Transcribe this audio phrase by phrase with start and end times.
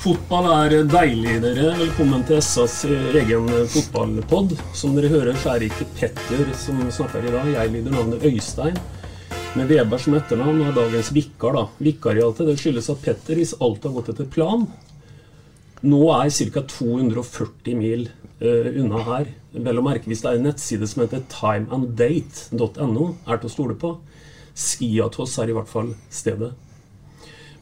[0.00, 1.74] Fotball er deilig, dere.
[1.76, 4.54] Velkommen til SAs egen fotballpod.
[4.72, 7.50] Som dere hører, så er det ikke Petter som snakker i dag.
[7.52, 8.78] Jeg lyder navnet Øystein.
[9.58, 11.52] Med Weber som etternavn og dagens vikar.
[11.52, 11.66] da.
[11.84, 14.64] Vikariatet det skyldes at Petter, hvis alt har gått etter plan,
[15.84, 16.64] nå er ca.
[16.78, 18.08] 240 mil
[18.40, 19.28] uh, unna her.
[19.52, 23.76] Vel å merke hvis det er en nettside som heter timeanddate.no, er til å stole
[23.76, 23.98] på.
[24.56, 26.54] Skiatos er i hvert fall stedet.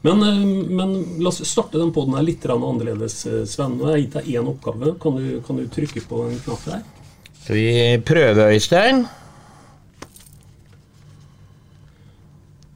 [0.01, 3.77] Men, eh, men la oss starte den poden her litt annerledes, eh, Sven.
[3.77, 4.95] Nå har jeg gitt deg én oppgave.
[4.99, 6.83] Kan du, kan du trykke på en knapp der?
[7.43, 9.07] Skal vi prøve, Øystein?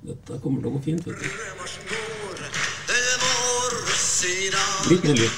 [0.03, 1.27] Dette kommer til å gå fint, vet du.
[4.89, 5.31] Litt mer lyd.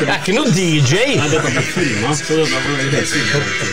[0.00, 1.00] Jeg er ikke noe DJ!
[1.20, 3.10] Nei, dette er filma, så dette var helt.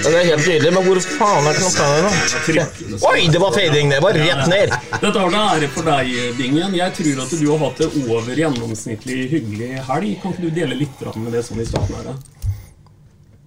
[0.03, 2.97] Det er helt nydelig, men hvor faen er knappene nå?
[3.11, 3.93] Oi, det var fading!
[3.95, 4.75] Det var rett ned!
[4.97, 6.75] Dette har det ære for deg, Bingen.
[6.75, 10.17] Jeg tror at du har hatt det over gjennomsnittlig hyggelig helg.
[10.23, 12.11] Kan ikke du dele litt med det sånn i starten her?
[12.11, 12.36] da?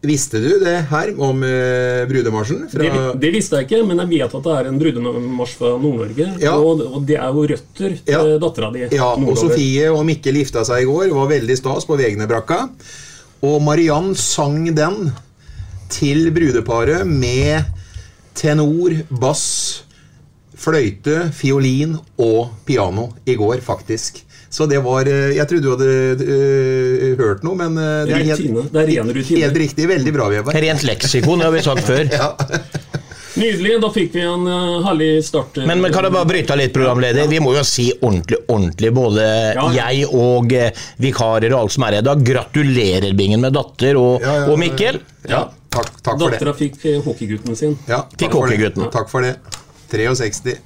[0.00, 2.62] Visste du det her om uh, brudemarsjen?
[2.72, 2.80] Fra...
[2.80, 6.28] Det, det visste jeg ikke, men jeg vet at det er en brudemarsj fra Nord-Norge.
[6.40, 6.54] Ja.
[6.56, 8.22] Og, og det er jo røtter til Ja.
[8.40, 8.86] dattera di.
[8.96, 9.34] Ja, og.
[9.36, 11.12] Sofie og Mikkel gifta seg i går.
[11.18, 12.62] Var veldig stas på Vegnebrakka.
[13.44, 15.12] Og Mariann sang den
[15.92, 17.68] til brudeparet med
[18.40, 19.84] tenor, bass,
[20.56, 24.22] fløyte, fiolin og piano i går, faktisk.
[24.50, 28.24] Så det var eh, Jeg trodde du hadde uh, hørt noe, men eh, det er
[28.32, 29.44] helt, Det er ren rutine.
[29.44, 29.86] helt riktig.
[29.90, 30.56] Veldig bra, Vevar.
[30.64, 32.08] Rent leksikon, det har vi sagt før.
[32.20, 32.32] Ja.
[33.38, 33.76] Nydelig.
[33.80, 35.60] Da fikk vi en uh, herlig start.
[35.62, 37.28] Men, men kan jeg bare bryte litt, programleder?
[37.30, 39.68] Vi må jo si ordentlig, ordentlig, både Ja.
[39.76, 42.24] jeg og uh, vikarer og alt som er her i dag.
[42.26, 44.98] Gratulerer, Bingen, med datter og, Ja, ja, og Mikkel.
[45.30, 45.44] ja.
[45.70, 46.40] Takk, takk for det.
[46.40, 47.76] Dattera fikk hockeygutten sin.
[47.86, 48.90] Ja, Fikk takk for det.
[48.90, 49.36] Takk for det.
[49.94, 50.56] 63.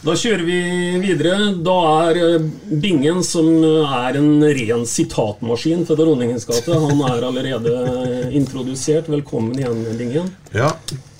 [0.00, 0.58] Da kjører vi
[1.02, 1.50] videre.
[1.60, 1.74] Da
[2.08, 2.44] er eh,
[2.80, 9.10] Bingen, som eh, er en ren sitatmaskin for Dronningens gate, han er allerede eh, introdusert.
[9.12, 10.30] Velkommen igjen, Bingen.
[10.56, 10.70] Ja,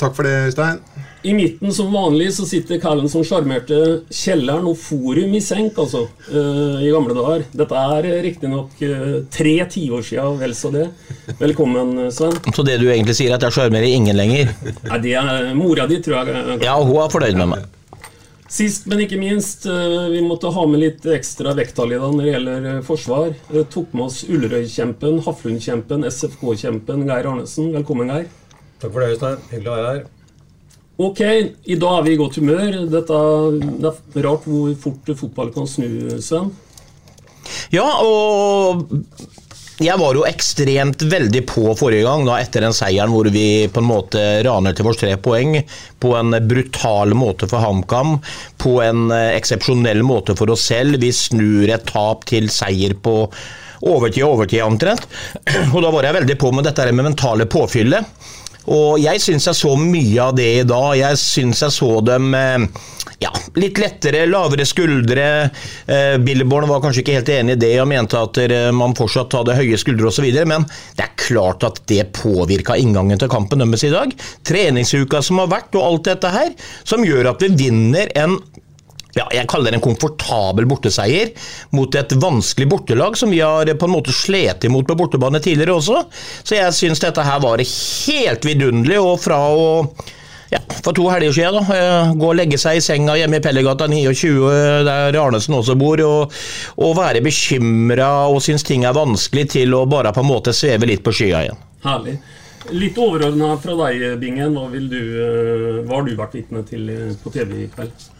[0.00, 0.80] takk for det, Øystein.
[1.28, 3.76] I midten som vanlig så sitter Callen som sjarmerte
[4.08, 7.44] kjelleren og forum i senk, altså, i gamle dager.
[7.60, 8.80] Dette er riktignok
[9.28, 10.86] tre tiår sia, vel så det.
[11.36, 12.38] Velkommen, Sven.
[12.56, 14.54] Så det du egentlig sier, er at jeg sjarmerer ingen lenger?
[14.88, 16.56] Nei, det er mora di, tror jeg.
[16.64, 17.68] Ja, hun er fornøyd med meg.
[18.50, 22.24] Sist, men ikke minst, eh, vi måtte ha med litt ekstra vekttall i dag når
[22.24, 23.28] det gjelder eh, forsvar.
[23.46, 27.70] Vi Tok med oss Ullerøy-kjempen, Haflund-kjempen, SFK-kjempen Geir Arnesen.
[27.76, 28.26] Velkommen, Geir.
[28.82, 29.44] Takk for det, Øystein.
[29.52, 30.02] Hyggelig å være her.
[31.00, 31.22] Ok,
[31.62, 32.80] i dag er vi i godt humør.
[32.90, 33.20] Dette,
[33.86, 36.50] det er rart hvor fort fotball kan snu, Sven.
[37.70, 38.90] Ja, og
[39.80, 43.80] jeg var jo ekstremt veldig på forrige gang, da, etter den seieren hvor vi på
[43.80, 45.56] en måte raner til vårs tre poeng.
[46.00, 48.18] På en brutal måte for HamKam,
[48.60, 51.00] på en eh, eksepsjonell måte for oss selv.
[51.00, 53.22] Vi snur et tap til seier på
[53.80, 55.08] overtid og overtid omtrent.
[55.74, 58.12] Og da var jeg veldig på med dette med mentale påfyllet.
[58.70, 60.94] Og jeg syns jeg så mye av det i dag.
[61.00, 62.66] Jeg syns jeg så dem eh,
[63.20, 65.26] ja, litt lettere, lavere skuldre.
[65.86, 69.36] Billeborn Billborn var kanskje ikke helt enig i det og mente at eh, man fortsatt
[69.38, 70.64] hadde høye skuldre osv., men
[70.98, 74.14] det er klart at det påvirka inngangen til kampen deres i dag.
[74.46, 78.38] Treningsuka som har vært og alt dette her, som gjør at vi vinner en
[79.16, 81.32] ja, jeg kaller det en komfortabel borteseier
[81.76, 85.78] mot et vanskelig bortelag som vi har på en måte slet imot på bortebane tidligere
[85.80, 86.04] også.
[86.44, 89.00] Så jeg syns dette her var helt vidunderlig.
[89.00, 89.68] Og fra å
[90.50, 93.44] ja, for to helger siden da, eh, gå og legge seg i senga hjemme i
[93.44, 94.32] Pellegata 29,
[94.86, 96.34] der Arnesen også bor, og,
[96.82, 100.90] og være bekymra og synes ting er vanskelig, til å bare på en måte sveve
[100.90, 101.66] litt på skya igjen.
[101.86, 102.18] Herlig.
[102.74, 104.58] Litt overordna fra deg, Bingen.
[104.58, 108.10] Hva, du, eh, hva har du vært vitne til eh, på TV i kveld?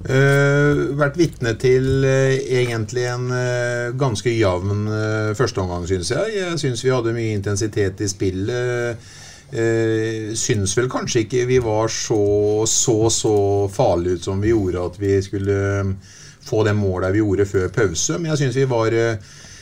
[0.00, 6.38] Uh, vært vitne til uh, egentlig en uh, ganske jevn uh, førsteomgang, syns jeg.
[6.38, 9.10] Jeg syns vi hadde mye intensitet i spillet.
[9.52, 13.34] Uh, syns vel kanskje ikke vi var så så, så
[13.72, 15.58] farlige ut som vi gjorde at vi skulle
[16.46, 18.16] få det målet vi gjorde før pause.
[18.16, 18.96] Men jeg syns vi var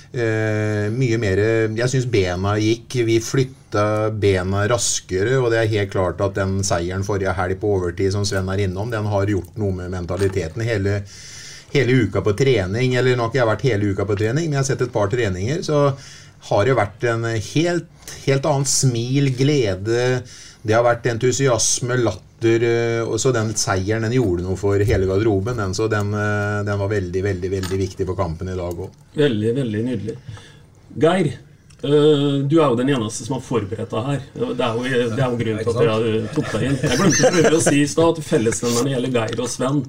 [0.08, 1.40] mye mer
[1.76, 2.94] Jeg syns bena gikk.
[3.04, 7.74] Vi flytta bena raskere, og det er helt klart at den seieren forrige helg på
[7.76, 10.64] overtid som Sven er innom, den har gjort noe med mentaliteten.
[10.64, 11.02] Hele,
[11.74, 14.56] hele uka på trening, eller nå har ikke jeg vært hele uka på trening, men
[14.56, 15.90] jeg har sett et par treninger, så
[16.48, 20.22] har det vært en helt, helt annen smil, glede.
[20.62, 22.64] Det har vært entusiasme, latter.
[23.18, 25.58] Så den seieren den gjorde noe for hele garderoben.
[25.58, 28.92] Den, så den, den var veldig, veldig, veldig viktig for kampen i dag òg.
[29.18, 30.14] Veldig, veldig nydelig.
[30.98, 31.32] Geir,
[31.82, 34.22] øh, du er jo den eneste som har forberedt deg her.
[34.34, 36.78] Det er jo, det er jo grunnen til at jeg tok deg inn.
[36.82, 39.82] Jeg glemte å prøve å si i stad at fellesnevneren gjelder Geir og Sven.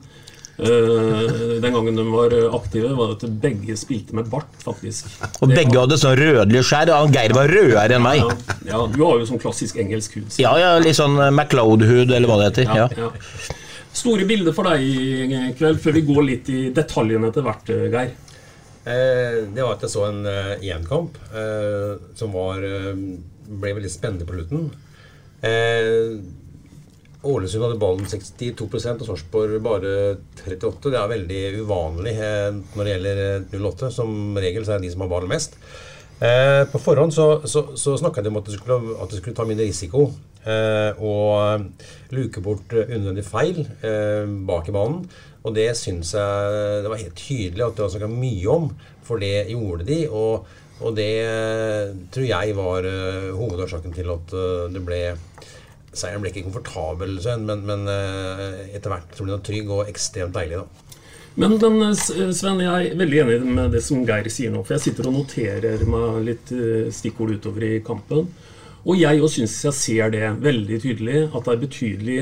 [0.59, 5.07] Øh, den gangen de var aktive, var det at begge spilte med bart, faktisk.
[5.39, 8.19] Og begge hadde sånn rødlig skjær, og Geir var rødere enn meg.
[8.23, 10.27] Ja, ja, du har jo sånn klassisk engelsk hud.
[10.41, 12.73] Ja, ja, litt sånn MacLeod-hud, eller hva det heter.
[12.75, 12.89] Ja.
[12.99, 13.11] Ja.
[13.99, 18.11] Store bilder for deg i kveld, før vi går litt i detaljene etter hvert, Geir.
[18.89, 22.93] Eh, det var at jeg så en EM-kamp eh, som var, eh,
[23.49, 24.69] ble veldig spennende på slutten.
[25.39, 26.19] Eh,
[27.19, 29.93] Ålesund hadde ballen 62% og Sarpsborg bare
[30.39, 33.89] 38 Det er veldig uvanlig eh, når det gjelder 08.
[33.91, 35.57] Som regel så er det de som har ballen mest.
[36.19, 39.67] Eh, på forhånd så, så, så snakka de om at de skulle, skulle ta mindre
[39.67, 40.09] risiko
[40.43, 41.67] eh, og
[42.15, 45.03] luke bort unødvendig feil eh, bak i banen.
[45.43, 48.71] Og det syns jeg det var helt tydelig at det var snakka mye om,
[49.07, 50.01] for det gjorde de.
[50.07, 50.47] Og,
[50.79, 51.13] og det
[52.11, 52.87] tror jeg var
[53.35, 54.35] hovedårsaken til at
[54.71, 54.99] det ble
[55.89, 60.35] Seieren ble ikke komfortabel, men, men uh, etter hvert så ble den trygg og ekstremt
[60.35, 60.61] deilig.
[60.61, 60.85] da.
[61.39, 64.63] Men, men Sven, jeg er veldig enig med det som Geir sier nå.
[64.65, 66.53] For jeg sitter og noterer meg litt
[66.95, 68.27] stikkord utover i kampen.
[68.87, 72.19] Og jeg òg syns jeg ser det veldig tydelig, at det er betydelig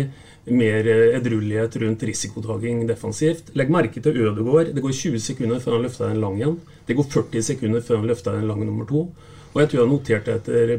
[0.48, 0.88] mer
[1.18, 3.52] edruelighet rundt risikotaking defensivt.
[3.60, 4.74] Legg merke til Ødegaard.
[4.74, 6.60] Det går 20 sekunder før han løfter en lang en.
[6.88, 9.08] Det går 40 sekunder før han løfter en lang nummer to.
[9.58, 10.72] Og jeg tror jeg noterte etter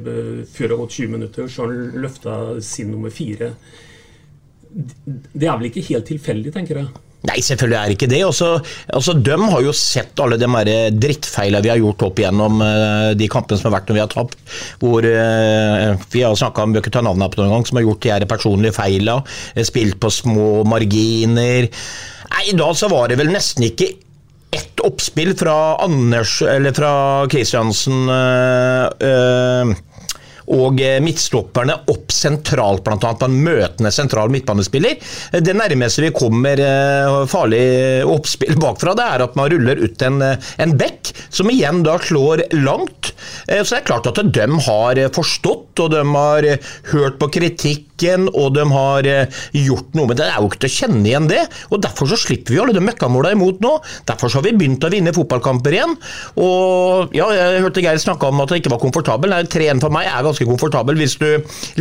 [0.46, 3.50] før det har gått 20 minutter, så har han løfta sin nummer fire.
[4.70, 7.04] Det er vel ikke helt tilfeldig, tenker jeg.
[7.26, 8.20] Nei, selvfølgelig er ikke det.
[8.22, 8.52] Også,
[8.94, 10.46] altså, de har jo sett alle de
[10.94, 14.12] drittfeilene vi har gjort opp igjennom uh, de kampene som har vært når vi har
[14.14, 14.38] tapt.
[14.78, 18.04] Hvor uh, Vi har snakka om, bør ta navnet på noen gang, som har gjort
[18.06, 19.66] de her personlige feilene.
[19.66, 21.66] Spilt på små marginer.
[22.28, 23.96] Nei, I dag så var det vel nesten ikke
[24.50, 29.76] ett oppspill fra Anders, eller fra Kristiansen uh,
[30.54, 32.96] og midtstopperne opp sentralt, bl.a.
[32.98, 34.98] på en møtende sentral midtbanespiller.
[35.44, 36.60] Det nærmeste vi kommer
[37.30, 37.62] farlig
[38.08, 42.46] oppspill bakfra, det er at man ruller ut en, en bekk, som igjen da slår
[42.58, 43.12] langt.
[43.48, 46.48] Så det er klart at de har forstått, og de har
[46.92, 49.08] hørt på kritikken, og de har
[49.54, 50.18] gjort noe Men.
[50.18, 52.76] Det er jo ikke til å kjenne igjen det, og derfor så slipper vi alle
[52.76, 53.74] de møkkamåla imot nå.
[54.08, 55.96] Derfor så har vi begynt å vinne fotballkamper igjen.
[56.42, 59.36] Og ja, jeg hørte Geir snakke om at det ikke var komfortabel.
[59.48, 61.26] 3-1 for meg er ganske komfortabel hvis du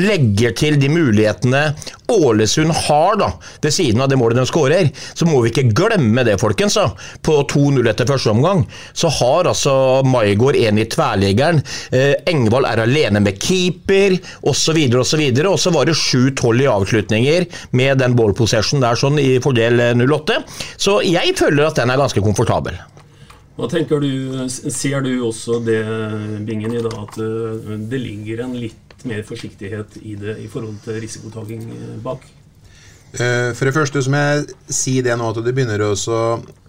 [0.02, 1.62] legger til de mulighetene
[2.08, 4.90] Ålesund har da, ved siden av det målet de skårer.
[5.14, 6.78] Så må vi ikke glemme det, folkens.
[6.80, 6.90] da.
[7.22, 8.64] På 2-0 etter første omgang
[8.96, 9.76] så har altså
[10.08, 11.62] Maigård en i tverrliggeren.
[11.92, 15.26] Eh, Engvald er alene med keeper, osv., osv.
[15.44, 19.84] Og så var det 7-12 i avslutninger med den ball possession der sånn i fordel
[20.00, 20.44] 08.
[20.80, 22.80] Så jeg føler at den er ganske komfortabel.
[23.58, 24.10] Hva tenker du,
[24.50, 25.82] Ser du også det,
[26.46, 27.16] Bingen, i dag, at
[27.90, 31.66] det ligger en litt mer forsiktighet i det i forhold til risikotaking
[32.06, 32.26] bak?
[33.18, 36.18] For det første så må jeg si det nå at det begynner også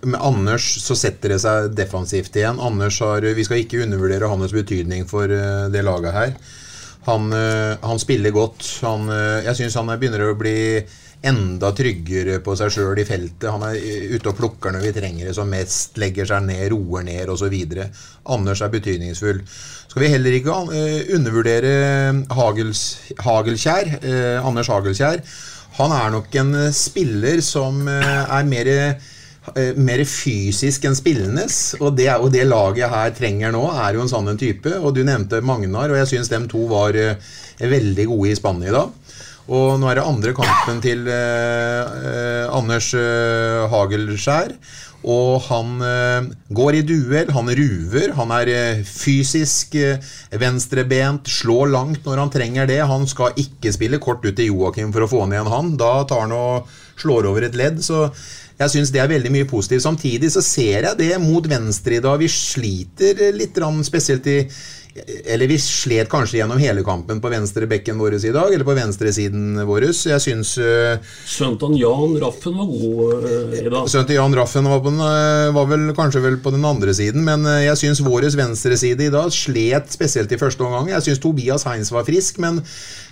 [0.07, 2.61] Med Anders så setter det seg defensivt igjen.
[2.63, 6.37] Anders har, Vi skal ikke undervurdere hans betydning for det laget her.
[7.09, 8.65] Han, eh, han spiller godt.
[8.83, 10.85] Han, eh, jeg syns han begynner å bli
[11.27, 13.49] enda tryggere på seg sjøl i feltet.
[13.51, 16.69] Han er eh, ute og plukker når vi trenger det som mest, legger seg ned,
[16.73, 17.57] roer ned osv.
[18.29, 19.43] Anders er betydningsfull.
[19.89, 21.77] Skal vi heller ikke eh, undervurdere
[22.37, 22.83] Hagels,
[23.25, 25.23] Hagelkjær, eh, Anders Hagelkjær.
[25.79, 28.75] Han er nok en spiller som eh, er mer
[29.81, 31.47] mer fysisk enn spillende.
[31.81, 34.75] Og det, og det laget her trenger nå, er jo en sånn type.
[34.77, 36.93] Og du nevnte Magnar, og jeg syns dem to var
[37.57, 38.93] veldig gode i Spania i dag.
[39.49, 44.53] Og nå er det andre kampen til eh, eh, Anders eh, Hagelskjær.
[45.09, 50.03] Og han eh, går i duell, han ruver, han er eh, fysisk eh,
[50.43, 52.83] venstrebent, slår langt når han trenger det.
[52.91, 55.73] Han skal ikke spille kort ut til Joakim for å få ned en han.
[55.81, 57.81] Da tar han og slår over et ledd.
[57.87, 58.09] Så
[58.59, 59.87] jeg syns det er veldig mye positivt.
[59.87, 62.19] Samtidig så ser jeg det mot venstre i dag.
[62.19, 64.43] Vi sliter litt, spesielt i
[65.07, 68.77] eller vi slet kanskje gjennom hele kampen på venstre bekken vår i dag, eller på
[68.77, 69.89] venstresiden vår.
[70.11, 73.89] Jeg syns uh, Sønnen til Jan Raffen var god uh, i dag.
[73.91, 76.95] Sønnen til Jan Raffen var, på den, uh, var vel kanskje vel på den andre
[76.97, 80.93] siden, men jeg syns vår venstreside i dag slet spesielt i første omgang.
[80.93, 82.61] Jeg syns Tobias Heins var frisk, men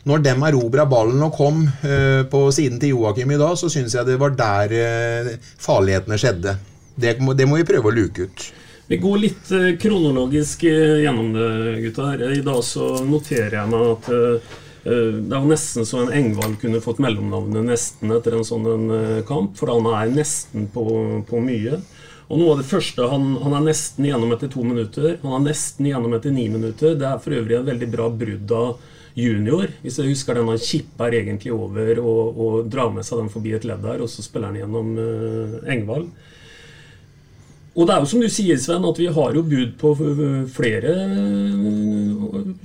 [0.07, 1.64] når dem erobra ballen og kom
[2.31, 4.75] på siden til Joakim i dag, så syns jeg det var der
[5.62, 6.55] farlighetene skjedde.
[6.95, 8.47] Det, det må vi prøve å luke ut.
[8.88, 12.21] Vi går litt eh, kronologisk eh, gjennom det, gutter.
[12.38, 14.52] I dag så noterer jeg meg at eh,
[14.87, 18.93] det var nesten så en Engvald kunne fått mellomnavnet Nesten etter en sånn en
[19.26, 20.85] kamp, for han er nesten på,
[21.26, 21.81] på mye.
[22.31, 25.16] Og noe av det første, han, han, er nesten igjennom etter to minutter.
[25.25, 26.95] Han er nesten igjennom etter ni minutter.
[26.95, 29.75] Det er for øvrig en veldig bra brudd av junior.
[29.83, 33.59] Hvis jeg husker den han kipper egentlig over og, og drar med seg den forbi
[33.59, 36.12] et ledd der, og så spiller han gjennom uh, Engvald.
[37.76, 39.92] Og det er jo som du sier, Sven, at vi har jo bud på
[40.56, 40.95] flere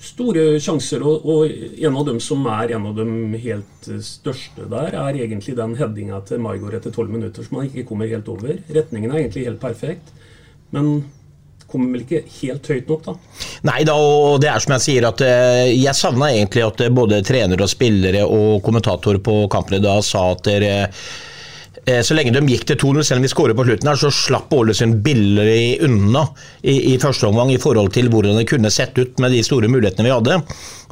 [0.07, 1.03] store sjanser.
[1.03, 1.51] Og,
[1.83, 6.21] en av dem som er en av de helt største der, er egentlig den headinga
[6.27, 8.55] til Maigard etter tolv minutter som han ikke kommer helt over.
[8.71, 10.13] Retningen er egentlig helt perfekt.
[10.71, 11.03] Men
[11.71, 13.13] kommer vel ikke helt høyt nok, da?
[13.67, 17.21] Nei da, og det er som jeg sier, at eh, jeg savna egentlig at både
[17.27, 21.03] trenere og spillere og kommentatorer på kampene da sa at dere Eh,
[21.81, 24.53] så lenge de gikk til 2-0, selv om vi skårer på slutten, her, så slapp
[24.53, 26.21] Ålesund billig unna
[26.61, 29.69] i, i, første omgang i forhold til hvordan det kunne sett ut med de store
[29.71, 30.37] mulighetene vi hadde.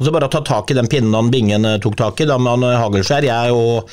[0.00, 2.40] Og så bare ta tak i den pinnen han Bingen eh, tok tak i, da
[2.42, 3.28] med han Hagelskjær.
[3.30, 3.86] Jeg og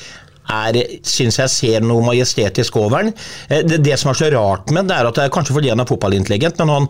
[0.48, 3.12] syns jeg ser noe majestetisk over den.
[3.48, 5.72] Eh, det, det, som er så rart med det, er at det er kanskje fordi
[5.72, 6.88] han er fotballintelligent, men han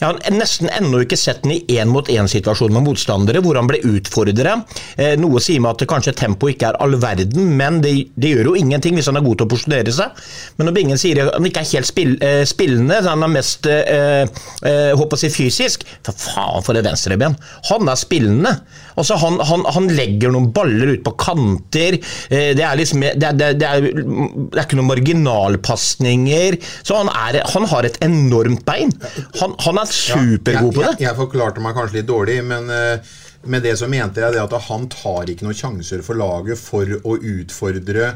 [0.00, 4.56] jeg har nesten ennå ikke sett den i én-mot-én-situasjon med motstandere, hvor han ble utfordra.
[4.98, 8.32] Eh, noe sier meg at det kanskje tempoet ikke er all verden, men det, det,
[8.34, 10.24] gjør jo ingenting hvis han er god til å posisjonere seg.
[10.58, 13.68] Men når Bingen sier at han ikke er helt spill, eh, spillende, han er mest
[13.70, 14.24] eh,
[14.66, 17.38] eh, håper å si fysisk For faen, for et venstreben!
[17.70, 18.54] Han er spillende.
[18.98, 21.96] Altså, han, han, han, legger noen baller ut på kanter.
[22.30, 26.58] Det, er liksom, det, er, det, er, det er ikke noen marginalpasninger.
[26.86, 28.92] Så han, han, har et enormt bein.
[29.40, 30.88] Han, han er er supergod på det.
[30.88, 33.14] Jeg, jeg, jeg, forklarte meg kanskje litt dårlig, men uh,
[33.50, 36.88] med det så mente jeg det at han tar ikke noen sjanser for laget for
[37.04, 38.14] å utfordre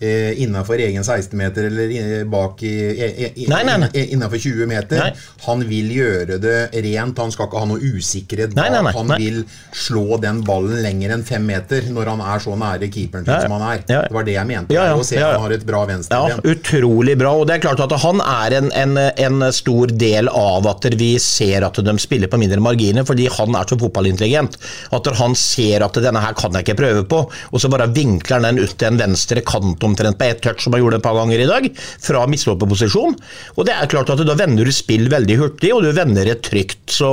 [0.00, 3.90] eh, innenfor egen 16-meter eller eh, bak i, i, nei, nei, nei.
[4.14, 5.12] innenfor 20 meter.
[5.46, 7.20] Han vil gjøre det rent.
[7.20, 8.90] Han skal ikke ha noe usikkerhet bak.
[8.96, 9.42] Han vil
[9.76, 13.56] slå den ballen lenger enn fem meter når han er så nære keeperen sin som
[13.56, 13.84] han er.
[13.88, 14.76] Det var det jeg mente.
[14.76, 16.36] Ja, ja, og se han har et bra venstreben.
[16.36, 17.34] Ja, utrolig bra.
[17.40, 21.12] Og det er klart at han er en, en, en stor del av at vi
[21.22, 24.56] ser at de spiller på mindre marginer, fordi han er så fotballintelligent.
[24.96, 28.40] At han ser at denne her kan jeg ikke prøve på, og så bare vinkler
[28.40, 31.06] han den ut til en venstre kant omtrent på ett touch, som han gjorde et
[31.06, 31.68] par ganger i dag,
[32.00, 33.16] fra misloppeposisjon.
[33.56, 36.40] Og det er klart at da vender du spill veldig hurtig, og du vender det
[36.46, 36.82] trygt.
[36.90, 37.10] Så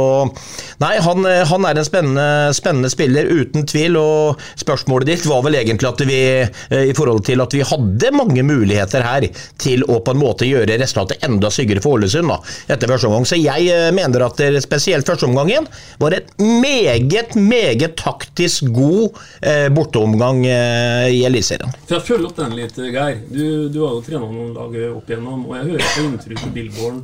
[0.81, 3.98] nei, han, han er en spennende, spennende, spiller, uten tvil.
[4.00, 8.13] Og spørsmålet ditt var vel egentlig at vi, eh, i forhold til at vi hadde
[8.15, 9.27] mange muligheter her
[9.62, 12.39] til å på en måte gjøre resultatet enda styggere for Ålesund da,
[12.74, 13.27] etter første omgang.
[13.27, 15.67] Så jeg eh, mener at det, spesielt førsteomgangen
[16.01, 21.74] var et meget, meget taktisk god eh, borteomgang eh, i Eliteserien.
[21.88, 23.21] For jeg følger opp den litt, Geir.
[23.29, 26.53] Du, du har jo trena noen lag opp igjennom, og jeg hører på inntrykk til
[26.55, 27.00] Billborn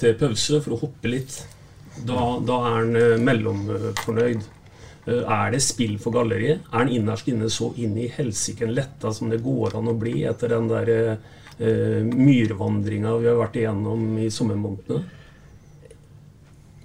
[0.00, 1.38] til pause for å hoppe litt.
[1.96, 4.44] Da, da er han eh, mellomfornøyd.
[5.06, 6.66] Eh, er det spill for galleriet?
[6.68, 10.18] Er han innerst inne så inn i helsiken letta som det går an å bli
[10.28, 15.22] etter den der eh, myrvandringa vi har vært igjennom i sommermånedene?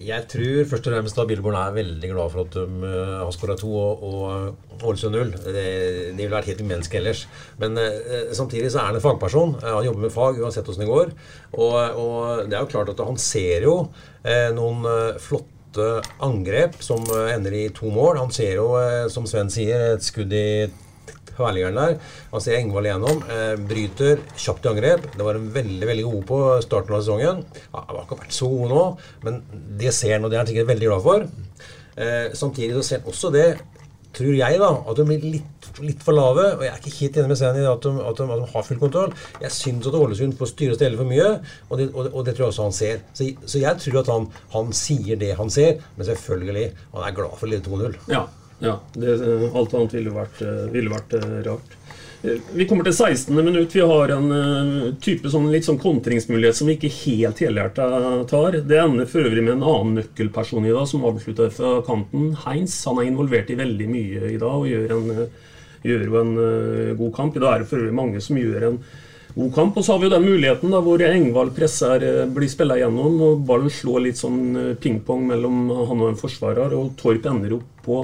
[0.02, 3.32] Jeg tror først og fremst at Billborn er veldig glad for at de uh, har
[3.36, 5.34] skåra to og, og Ålesund null.
[5.46, 7.26] Det, det ville vært helt umenneskelig ellers.
[7.62, 9.58] Men uh, samtidig så er han en fagperson.
[9.66, 11.14] Han jobber med fag uansett åssen det går.
[11.54, 13.76] Og, og, det er jo klart at han ser jo
[14.56, 14.86] noen
[15.22, 18.18] flotte angrep som eh, ender i to mål.
[18.18, 20.70] Han ser jo, eh, som Sven sier, et skudd i
[21.38, 21.98] tverrliggeren der.
[22.32, 23.24] Han ser Engvald igjennom.
[23.32, 25.10] Eh, bryter kjapt i angrep.
[25.16, 27.44] Det var en veldig veldig god på starten av sesongen.
[27.74, 28.86] Han har ikke vært så god nå,
[29.28, 29.42] men
[29.82, 31.28] det ser han, og det er han sikkert veldig glad for.
[31.96, 33.48] Eh, samtidig så ser han også det,
[34.16, 36.48] tror jeg, da, at de blir litt, litt for lave.
[36.58, 38.52] Og jeg er ikke helt enig med scenen i at de, at, de, at de
[38.54, 39.16] har full kontroll.
[39.44, 41.32] Jeg syns at Ålesund får styre og stelle for mye,
[41.70, 43.02] og det, og, og det tror jeg også han ser.
[43.16, 47.18] Så, så jeg tror at han, han sier det han ser, men selvfølgelig, han er
[47.22, 48.00] glad for lille 2-0.
[48.12, 48.26] Ja.
[48.62, 49.18] Ja det,
[49.52, 51.78] alt annet ville vært, eh, ville vært eh, rart.
[52.24, 53.34] Eh, Vi kommer til 16.
[53.44, 53.74] minutt.
[53.74, 57.88] Vi har en eh, type sånn, litt sånn kontringsmulighet som vi ikke helt helhjerta
[58.30, 58.60] tar.
[58.70, 62.36] Det ender for øvrig med en annen nøkkelperson i dag, som avslutter fra kanten.
[62.46, 65.56] Heinz han er involvert i veldig mye i dag og gjør, en, eh,
[65.90, 67.38] gjør jo en eh, god kamp.
[67.38, 68.82] I dag er det for øvrig mange som gjør en
[69.34, 69.78] god kamp.
[69.80, 73.18] Og så har vi jo den muligheten da, hvor Engvald presser eh, blir spilla gjennom,
[73.26, 77.58] og ballen slår litt sånn eh, pingpong mellom han og en forsvarer, og Torp ender
[77.58, 78.04] opp på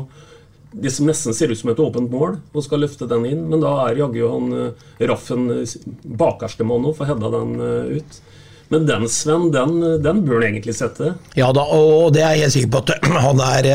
[0.82, 3.44] det som nesten ser ut som et åpent mål, og skal løfte den inn.
[3.52, 5.76] Men da er jaggu han eh, Raffen eh,
[6.20, 8.22] bakerste mann òg, får hedda den eh, ut.
[8.74, 11.14] Men den, Sven, den, den bør han egentlig sette.
[11.40, 13.70] Ja da, og det er jeg helt sikker på at han er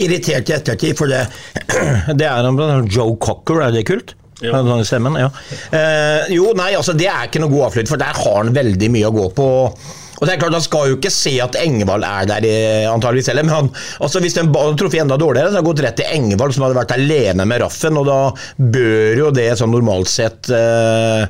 [0.00, 1.26] irritert i ettertid, for det,
[2.18, 4.16] det er han Joe Cocker, er det kult?
[4.42, 4.84] Ja.
[4.84, 5.30] Stemmen, ja.
[5.70, 8.90] Eh, jo, nei, altså det er ikke noe god avslutt, for der har han veldig
[8.92, 9.46] mye å gå på.
[9.60, 13.30] Og det er klart, Han skal jo ikke se at Engvald er der, eh, antageligvis
[13.32, 13.46] heller.
[13.46, 16.54] Men han, altså hvis den truffet enda dårligere, så hadde han gått rett til Engvald,
[16.54, 17.98] som hadde vært alene med Raffen.
[17.98, 18.18] Og da
[18.58, 21.26] bør jo det sånn normalt sett eh,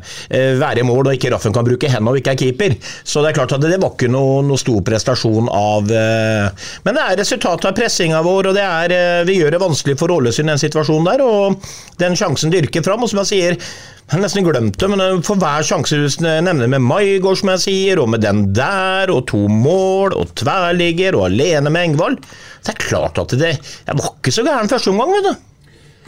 [0.61, 2.77] være mål, og ikke Raffen kan bruke hendene og ikke er keeper.
[3.05, 6.69] Så det er klart at det, det var ikke noe, noe stor prestasjon av eh,
[6.85, 9.99] Men det er resultatet av pressinga vår, og det er, eh, vi gjør det vanskelig
[10.01, 11.25] for Ålesund den situasjonen der.
[11.25, 13.61] Og den sjansen dyrker fram, og som jeg sier
[14.05, 17.63] jeg har nesten glemt det, men for hver sjanse du nevner med Maigård, som jeg
[17.65, 22.75] sier, og med den der, og to mål, og tverrligger, og alene med Engvald Det
[22.75, 25.35] er klart at det Jeg var ikke så gæren første omgang, vet du.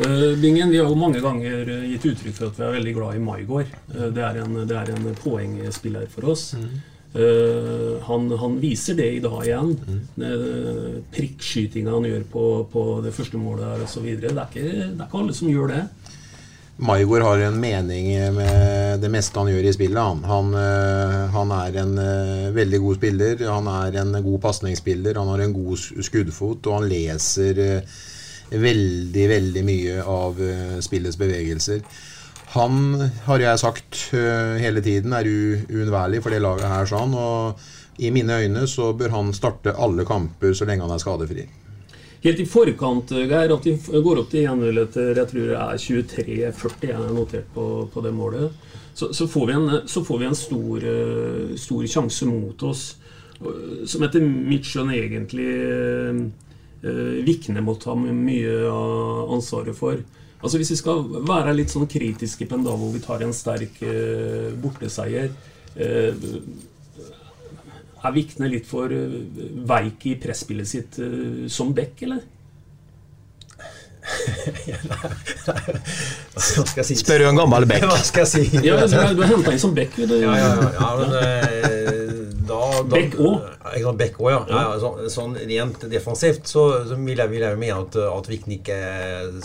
[0.04, 2.94] Eh, Bingen, Vi har jo mange ganger eh, gitt uttrykk for at vi er veldig
[2.98, 3.72] glad i Maigård.
[3.94, 6.50] Eh, Det er en, det er en poengspiller for oss.
[7.16, 9.72] Eh, han, han viser det i dag igjen.
[9.88, 10.02] Mm.
[11.16, 14.04] Prikkskytinga han gjør på, på det første målet her osv.
[14.20, 15.82] Det, er ikke- det er ikke alle som gjør det.
[16.76, 19.96] Maigård har en mening med det meste han gjør i spillet.
[19.96, 23.44] Han, han, øh, han er en øh, veldig god spiller.
[23.48, 25.16] Han er en god pasningsspiller.
[25.16, 27.62] Han har en god skuddfot, og han leser
[28.52, 30.44] veldig, veldig mye av
[30.84, 31.80] spillets bevegelser.
[32.52, 36.86] Han, har jeg sagt hele tiden, er uunnværlig for det laget her.
[36.92, 41.02] sånn, og I mine øyne så bør han starte alle kamper så lenge han er
[41.02, 41.48] skadefri.
[42.24, 45.82] Helt i forkant, Geir, at de går opp til 1-0 etter jeg tror det er
[45.84, 48.66] 23-40 jeg har notert på, på det målet.
[48.96, 52.84] Så, så får vi en, så får vi en stor, eh, stor sjanse mot oss,
[53.36, 56.22] eh, som etter mitt skjønn egentlig eh,
[56.80, 60.00] eh, Vikne må ta mye av ansvaret for.
[60.40, 63.36] Altså Hvis vi skal være litt sånn kritiske på en dag hvor vi tar en
[63.36, 65.28] sterk eh, borteseier
[65.76, 66.26] eh,
[68.04, 69.20] er Vikne litt for eh,
[69.68, 72.24] veik i presspillet sitt eh, som back, eller?
[75.46, 76.96] Hva skal jeg si?
[77.00, 77.88] Spør du en gammel bekk?
[77.90, 78.42] Hva skal jeg si?
[78.66, 79.96] Ja, du har- henta inn som back.
[79.96, 80.14] Du.
[80.20, 82.12] Ja, ja, ja, ja men eh,
[82.46, 83.52] da, da Bekk også?
[83.80, 84.40] Ja, back også, ja.
[84.50, 87.98] ja, ja så, sånn rent defensivt så, så vil jeg, vil jeg jo mene at,
[88.06, 88.78] at Vikne ikke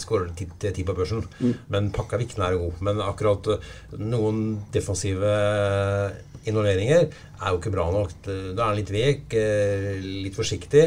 [0.02, 1.26] skårer ti ti på børsen.
[1.42, 1.56] Mm.
[1.74, 2.84] Men pakka Vikne er god.
[2.86, 3.50] Men akkurat
[3.98, 4.38] noen
[4.76, 5.34] defensive
[6.46, 7.10] involveringer
[7.42, 8.12] er jo ikke bra nok.
[8.24, 10.84] Da er han litt vek, eh, litt forsiktig.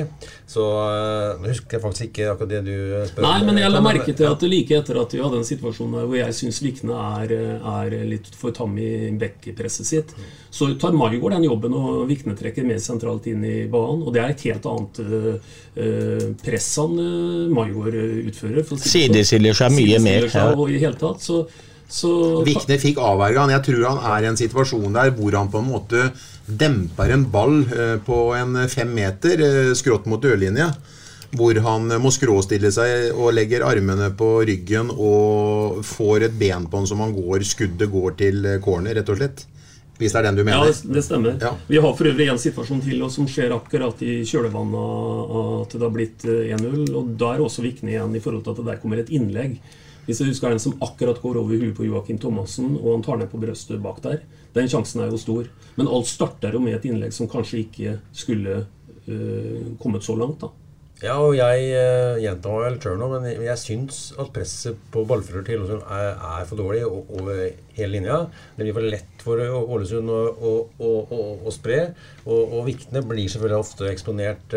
[0.46, 2.76] Så eh, Nå husker jeg faktisk ikke akkurat det du
[3.10, 3.26] spør om.
[3.26, 6.16] Nei, men jeg la merke til at like etter at vi hadde en situasjon hvor
[6.18, 7.34] jeg syns Vikne er,
[7.74, 10.14] er litt for tam i bekkepresset sitt,
[10.54, 14.04] så tar Maigård den jobben, og Vikne trekker mer sentralt inn i banen.
[14.06, 15.54] Og det er et helt annet uh,
[16.44, 18.62] press han uh, Maigård utfører.
[18.68, 18.82] sånn.
[18.84, 21.42] Sidestiller seg mye mer, seg, og i hele tatt, så,
[21.90, 22.12] så
[22.46, 23.56] Vikne fikk avverga han.
[23.56, 26.06] Jeg tror han er i en situasjon der hvor han på en måte
[26.46, 30.72] demper en ball eh, på en fem meter eh, skrått mot dørlinja.
[31.34, 36.78] Hvor han må skråstille seg og legger armene på ryggen og får et ben på
[36.78, 39.46] han som han går Skuddet går til eh, corner, rett og slett.
[39.98, 40.70] Hvis det er den du mener.
[40.70, 41.36] Ja, det stemmer.
[41.40, 41.52] Ja.
[41.68, 45.86] Vi har for øvrig en situasjon til oss som skjer akkurat i kjølvannet at det
[45.86, 46.88] har blitt eh, 1-0.
[46.90, 49.58] Og da er også Vikne igjen i forhold til at det der kommer et innlegg.
[50.04, 53.20] Hvis jeg husker den som akkurat går over huet på Joakim Thomassen, og han tar
[53.20, 54.20] ned på brøstet bak der.
[54.54, 55.48] Den sjansen er jo stor.
[55.78, 58.60] Men alt starter jo med et innlegg som kanskje ikke skulle
[59.08, 60.44] uh, kommet så langt.
[60.44, 60.52] da.
[61.02, 65.02] Ja, og jeg uh, gjentar meg vel sjøl nå, men jeg, syns at presset på
[65.08, 68.20] ballfører til er, er for dårlig Og, over hele linja.
[68.56, 71.80] Det blir for lett for Ålesund å, å, å, å, spre.
[72.24, 74.56] Og, og viktene blir selvfølgelig ofte eksponert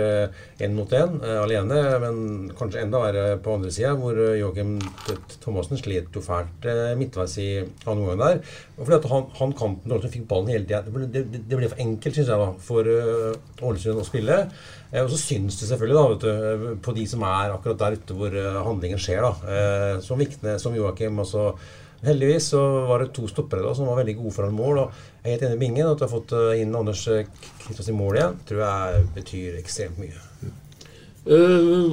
[0.63, 5.39] én mot én alene, men kanskje enda verre på andre sida, hvor Joachim T- T-
[5.43, 7.47] Thomassen slet jo fælt eh, midtveis i
[7.87, 8.41] andre omgang der.
[8.77, 10.83] Fordi at han, han til Ålesund fikk ballen hele tida.
[11.13, 14.39] Det, det, ble for enkelt, syns jeg, da, for eh, Ålesund å spille.
[14.91, 18.17] Eh, og så syns det selvfølgelig da, du, på de som er akkurat der ute
[18.17, 19.25] hvor eh, handlingen skjer.
[19.25, 21.19] da, eh, Som Vikne, som Joakim.
[21.23, 21.51] altså
[22.05, 24.77] Heldigvis så var det to stoppere da som var veldig gode foran mål.
[24.83, 24.91] og
[25.23, 27.23] Jeg er helt enig med Bingen at du har fått eh, inn Anders eh,
[27.63, 28.37] Kristiansen i mål igjen.
[28.47, 30.21] tror jeg betyr ekstremt mye.
[31.27, 31.89] Eh,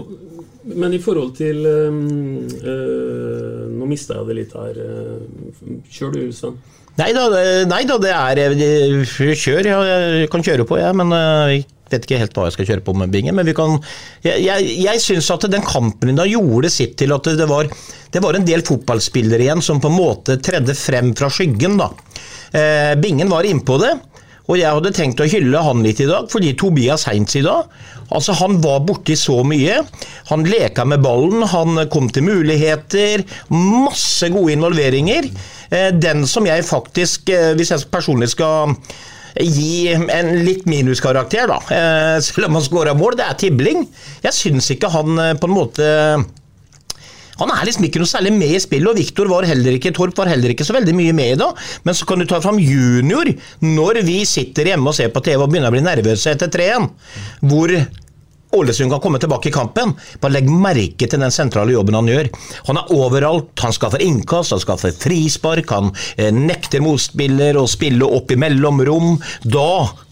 [0.77, 1.97] men i forhold til eh,
[2.69, 4.79] eh, Nå mista jeg det litt her.
[5.90, 6.61] kjør du, Ulstein.
[7.01, 8.55] Nei da, det- nei da, det er
[9.35, 10.95] Kjør, jeg kan kjøre på, jeg.
[10.95, 11.11] Men
[11.51, 13.37] jeg vet ikke helt hva jeg skal kjøre på med bingen.
[13.37, 13.78] Men vi kan
[14.24, 17.68] Jeg, jeg, jeg syns at den kampen da gjorde sitt til at det var,
[18.12, 21.90] det var en del fotballspillere igjen som på en måte tredde frem fra skyggen, da.
[22.54, 23.94] Eh, bingen var innpå det.
[24.44, 27.70] Og jeg hadde tenkt å hylle han litt i dag, fordi Tobias Heinz i dag
[28.12, 29.78] altså Han var borti så mye.
[30.30, 33.24] Han leka med ballen, han kom til muligheter.
[33.48, 35.30] Masse gode involveringer.
[35.70, 38.76] Eh, Den som jeg faktisk, eh, hvis jeg personlig skal
[39.40, 43.85] gi en litt minuskarakter, da, eh, selv om han skåra mål, det er Tibling.
[44.23, 45.90] Jeg syns ikke han eh, på en måte
[47.35, 50.14] han er liksom ikke noe særlig med i spillet, og Viktor var heller ikke, Torp
[50.20, 51.59] var heller ikke så veldig mye med i dag.
[51.83, 53.27] Men så kan du ta fram junior
[53.59, 56.87] når vi sitter hjemme og ser på TV og begynner å bli nervøse etter 3-1.
[57.51, 57.75] Hvor
[58.55, 59.95] Ålesund kan komme tilbake i kampen.
[60.23, 62.31] Bare legg merke til den sentrale jobben han gjør.
[62.69, 63.53] Han er overalt.
[63.64, 69.17] Han skaffer innkast, han skaffer frispark, han eh, nekter motspiller å spille opp i mellomrom.
[69.43, 69.69] Da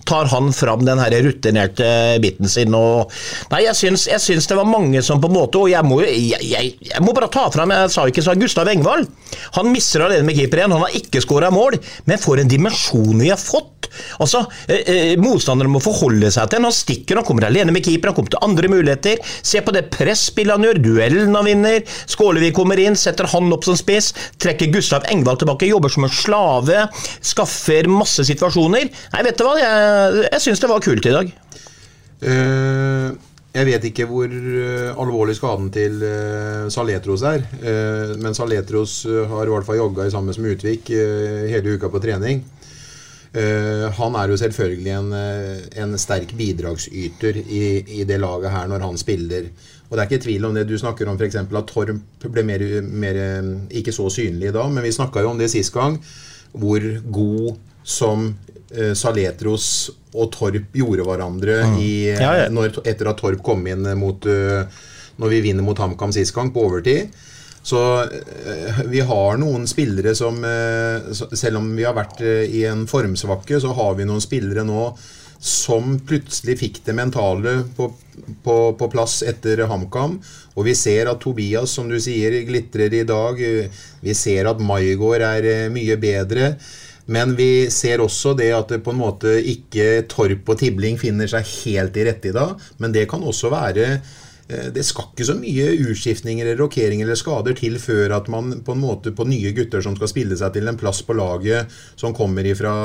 [0.09, 1.89] tar han fram den her rutinerte
[2.23, 2.75] biten sin.
[2.77, 3.13] Og,
[3.53, 6.01] nei, jeg syns, jeg syns det var mange som på en måte Og jeg må,
[6.05, 9.09] jeg, jeg, jeg må bare ta fram Jeg sa ikke så Gustav Engvald.
[9.59, 10.75] Han mister alene med keeper igjen.
[10.75, 13.73] Han har ikke skåra mål, men for en dimensjon vi har fått.
[14.23, 16.65] Altså, eh, eh, Motstanderen må forholde seg til.
[16.65, 19.21] Han stikker, han kommer alene med keeper, han kommer til andre muligheter.
[19.43, 21.83] Se på det presspillet han gjør, duellen han vinner.
[22.11, 24.13] Skålevik kommer inn, setter han opp som spiss.
[24.43, 26.87] Trekker Gustav Engvald tilbake, jobber som en slave.
[27.33, 28.89] Skaffer masse situasjoner.
[29.13, 29.92] Nei, vet du hva, jeg,
[30.29, 31.35] jeg syns det var kult i dag.
[32.23, 33.13] Uh,
[33.53, 37.45] jeg vet ikke hvor uh, alvorlig skaden til uh, Saletros er.
[37.61, 41.91] eh, men Saletros eh, har i hvert fall jogga sammen med Utvik eh, hele uka
[41.93, 42.41] på trening.
[43.33, 47.63] Eh, han er jo selvfølgelig en, eh, en sterk bidragsyter i,
[48.01, 49.47] i det laget her når han spiller.
[49.89, 50.67] Og det er ikke tvil om det.
[50.69, 51.37] Du snakker om f.eks.
[51.37, 55.39] at Torp ble mer, mer, eh, ikke så synlig i men vi snakka jo om
[55.41, 55.97] det sist gang.
[56.53, 56.81] Hvor
[57.13, 58.52] god som eh,
[58.97, 59.67] Saletros
[60.15, 62.49] og Torp gjorde hverandre i, eh, Ja, ja.
[62.53, 64.65] Når, etter at Torp kom inn mot eh,
[65.21, 67.13] Når vi vinner mot HamKam sist gang, på overtid.
[67.63, 72.65] Så eh, vi har noen spillere som eh, Selv om vi har vært eh, i
[72.67, 74.93] en formsvakke, så har vi noen spillere nå
[75.43, 77.89] som plutselig fikk det mentale på,
[78.47, 80.13] på, på plass etter HamKam.
[80.55, 83.41] Og vi ser at Tobias, som du sier, glitrer i dag.
[83.43, 83.67] Eh,
[84.07, 86.53] Vi ser at Maigård er eh, mye bedre.
[87.07, 91.31] Men vi ser også det at det på en måte ikke Torp og Tibling finner
[91.31, 92.55] seg helt i rette i dag.
[92.79, 97.19] Men det kan også være eh, det skal ikke så mye utskiftninger eller rokeringer eller
[97.19, 100.55] skader til før at man på en måte på nye gutter som skal spille seg
[100.55, 102.77] til en plass på laget, som kommer ifra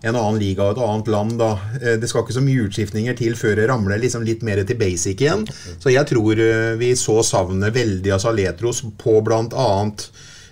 [0.00, 1.36] en annen liga og et annet land.
[1.40, 1.50] da.
[1.82, 4.78] Eh, Det skal ikke så mye utskiftninger til før det ramler liksom litt mer til
[4.80, 5.44] basic igjen.
[5.78, 10.08] Så jeg tror eh, vi så savnet veldig av Saletros på blant annet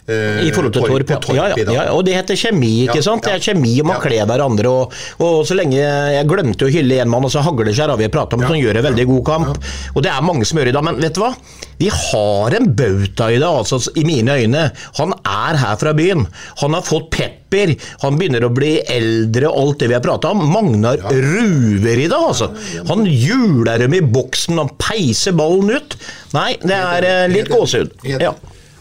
[0.07, 1.49] I forhold til Torp, torp ja.
[1.57, 1.85] ja, ja.
[1.91, 3.27] Og det heter kjemi, ikke Ja, sant?
[3.27, 4.71] Det er kjemi, og man kler hverandre.
[4.71, 8.39] Og, og så lenge Jeg glemte å hylle en mann, og så hagler har prata
[8.39, 9.71] om, som gjør en veldig god kamp.
[9.95, 11.33] Og det er mange som gjør i dag, men vet du hva?
[11.77, 14.63] Vi har en bauta i det, altså, i mine øyne.
[15.01, 16.25] Han er her fra byen.
[16.63, 17.75] Han har fått pepper.
[18.05, 20.47] Han begynner å bli eldre, alt det vi har prata om.
[20.55, 22.53] Magnar ruver i det, altså.
[22.89, 25.99] Han hjuler dem i boksen, han peiser ballen ut.
[26.37, 27.99] Nei, det er eh, litt gåsehud.
[28.17, 28.33] Ja.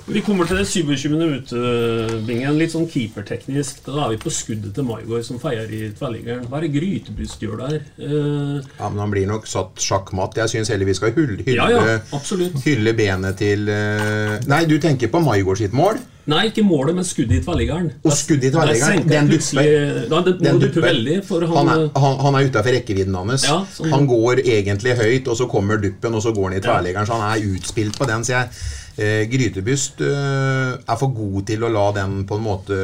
[0.07, 1.15] Vi kommer til det 27.
[1.39, 2.53] utebingen.
[2.59, 3.79] Litt sånn keeperteknisk.
[3.87, 6.43] Da er vi på skuddet til Maigård som feier i tverrliggeren.
[6.51, 7.79] Hva er det Grytebust gjør der?
[7.97, 10.37] Eh, Ja, men han blir nok satt sjakkmatt.
[10.37, 12.19] Jeg syns heller vi skal hylle, hylle, Ja, ja,
[12.67, 15.97] hylle benet til eh, Nei, du tenker på Maigård sitt mål?
[16.29, 17.91] Nei, ikke målet, men skuddet i tverrliggeren.
[18.05, 20.07] Og skuddet i tverrliggeren, den dupper.
[20.09, 20.81] Da, det Den dupper.
[20.85, 23.45] veldig, for han, Han er, han, han er utafor rekkevidden hans.
[23.45, 26.63] Ja, sånn- Han går egentlig høyt, og så kommer duppen, og så går han i
[26.65, 27.05] tverrliggeren.
[27.09, 28.23] Så han er utspilt på den.
[28.25, 28.49] sier jeg,
[28.95, 32.75] Eh, Grytebyst eh, er for god til å la den på en måte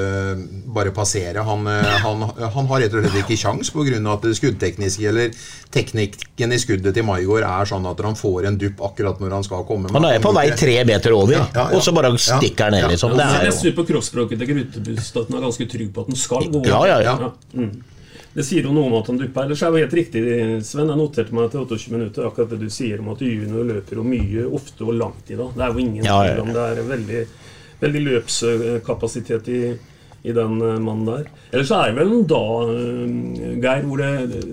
[0.75, 1.39] bare passere.
[1.47, 4.01] Han, eh, han, han har rett og slett ikke kjangs pga.
[4.11, 5.31] at skuddtekniske eller
[5.71, 9.47] teknikken i skuddet til Maigård er sånn at han får en dupp akkurat når han
[9.47, 9.93] skal komme.
[9.95, 11.77] Han er på vei tre meter over, Ja, ja, ja.
[11.77, 13.15] og så bare stikker han ned, liksom.
[13.15, 16.03] Ja, Det er jeg ser på kroppsspråket til Grytebust at han er ganske trygg på
[16.03, 16.65] at han skal gå.
[16.67, 17.31] Ja, ja, ja.
[17.55, 17.71] Mm.
[18.31, 19.43] Det sier jo noe om at han dupper.
[19.43, 20.21] Ellers er det helt riktig,
[20.63, 20.87] Sven.
[20.87, 24.05] Jeg noterte meg til 28 minutter akkurat det du sier om at junior løper jo
[24.07, 25.51] mye, ofte og langt i dag.
[25.57, 27.23] Det er jo ingen Ja, ja, om det er veldig,
[27.83, 29.61] veldig løpskapasitet i,
[30.23, 31.27] i den eh, mannen der.
[31.51, 34.45] Ellers så er det vel en da, eh, Geir, hvor det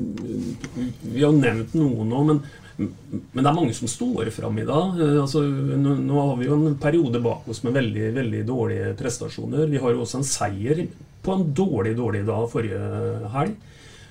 [1.14, 2.42] Vi har nevnt noe nå, men
[2.78, 4.98] men det er mange som står fram i dag.
[5.02, 8.92] Eh, Altså, nå, nå har vi jo en periode bak oss med veldig veldig dårlige
[8.98, 9.66] prestasjoner.
[9.70, 10.84] Vi har jo også en seier
[11.22, 13.56] på en dårlig dårlig dag forrige helg.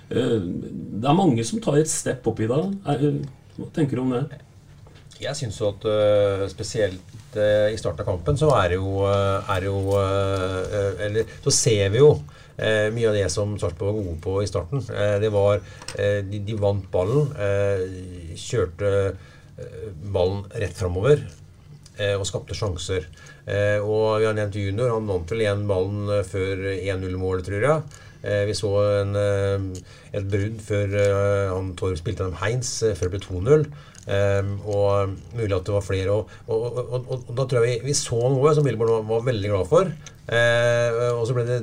[0.10, 0.39] Eh,
[0.98, 2.74] Det er mange som tar et step opp i dag.
[3.58, 4.41] Hva tenker du om det?
[5.20, 9.02] Jeg syns jo at øh, spesielt øh, i starten av kampen så er det jo,
[9.02, 9.78] er jo
[11.02, 12.12] Eller så ser vi jo
[12.58, 14.82] Eh, mye av det som Sarpsborg var gode på i starten.
[14.89, 15.60] Eh, det var
[15.93, 17.30] eh, de, de vant ballen,
[18.34, 18.93] kjørte
[20.13, 21.22] ballen rett framover
[21.98, 23.06] eh, og skapte sjanser.
[23.47, 24.91] Eh, og vi har nevnt junior.
[24.91, 27.99] Han vant vel igjen ballen eh, før 1-0-målet, tror jeg.
[28.27, 28.71] Eh, vi så
[29.03, 29.83] en, eh,
[30.17, 33.67] et brudd før eh, han Torp spilte dem Heins eh, før det ble 2-0.
[34.07, 36.15] Eh, og mulig at det var flere.
[36.15, 39.51] Og, og, og, og, da tror jeg vi, vi så noe som Wilborn var, veldig
[39.53, 39.93] glad for.
[40.27, 41.62] Eh, og så ble det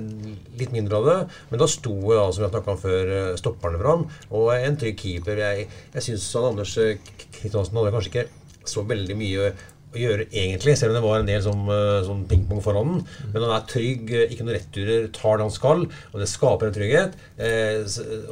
[0.61, 1.19] litt mindre av det.
[1.51, 4.07] Men da sto da, som vi har snakka om før, eh, stopperne fram.
[4.33, 5.45] Og en trygg keeper.
[5.45, 6.97] Jeg, jeg syns Anders eh,
[7.35, 8.27] Kristiansen hadde kanskje ikke
[8.65, 9.51] så veldig mye
[9.95, 13.05] å gjøre egentlig, selv om det var en del sånn, eh, sånn pingpong foran den.
[13.31, 16.69] Men han er trygg, eh, ikke noen returer, tar det han skal, og det skaper
[16.69, 17.17] en trygghet.
[17.39, 17.81] Eh,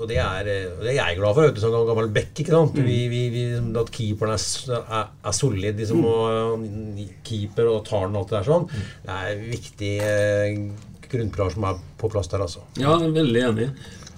[0.01, 2.35] og, det er, og det er jeg glad for, vet du, som gammel bekk.
[2.42, 2.79] ikke sant?
[2.79, 3.44] Vi, vi, vi,
[3.83, 8.33] at keeperen er, er, er solid, liksom, og eh, keeper og tar den og alt
[8.35, 8.70] det der sånn.
[9.07, 9.94] Det er viktig
[11.12, 12.64] grunnpilar som er på plass der, altså.
[12.81, 13.68] Ja, jeg er veldig enig.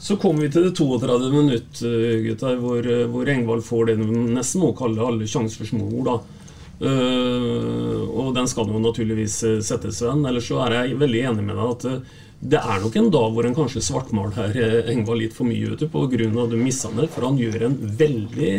[0.05, 1.79] Så kommer vi til det 32 minutt,
[2.27, 6.11] gutter, hvor, hvor Engvald får det nesten må kalle alle sjanser for små ord.
[6.11, 6.44] da.
[6.83, 10.25] Eh, og den skal jo naturligvis eh, settes, Sven.
[10.27, 13.29] Ellers så er jeg veldig enig med deg at eh, det er nok en dag
[13.33, 16.27] hvor en kanskje svartmaler her Engvald litt for mye ute pga.
[16.43, 18.51] at du missa han for han gjør en veldig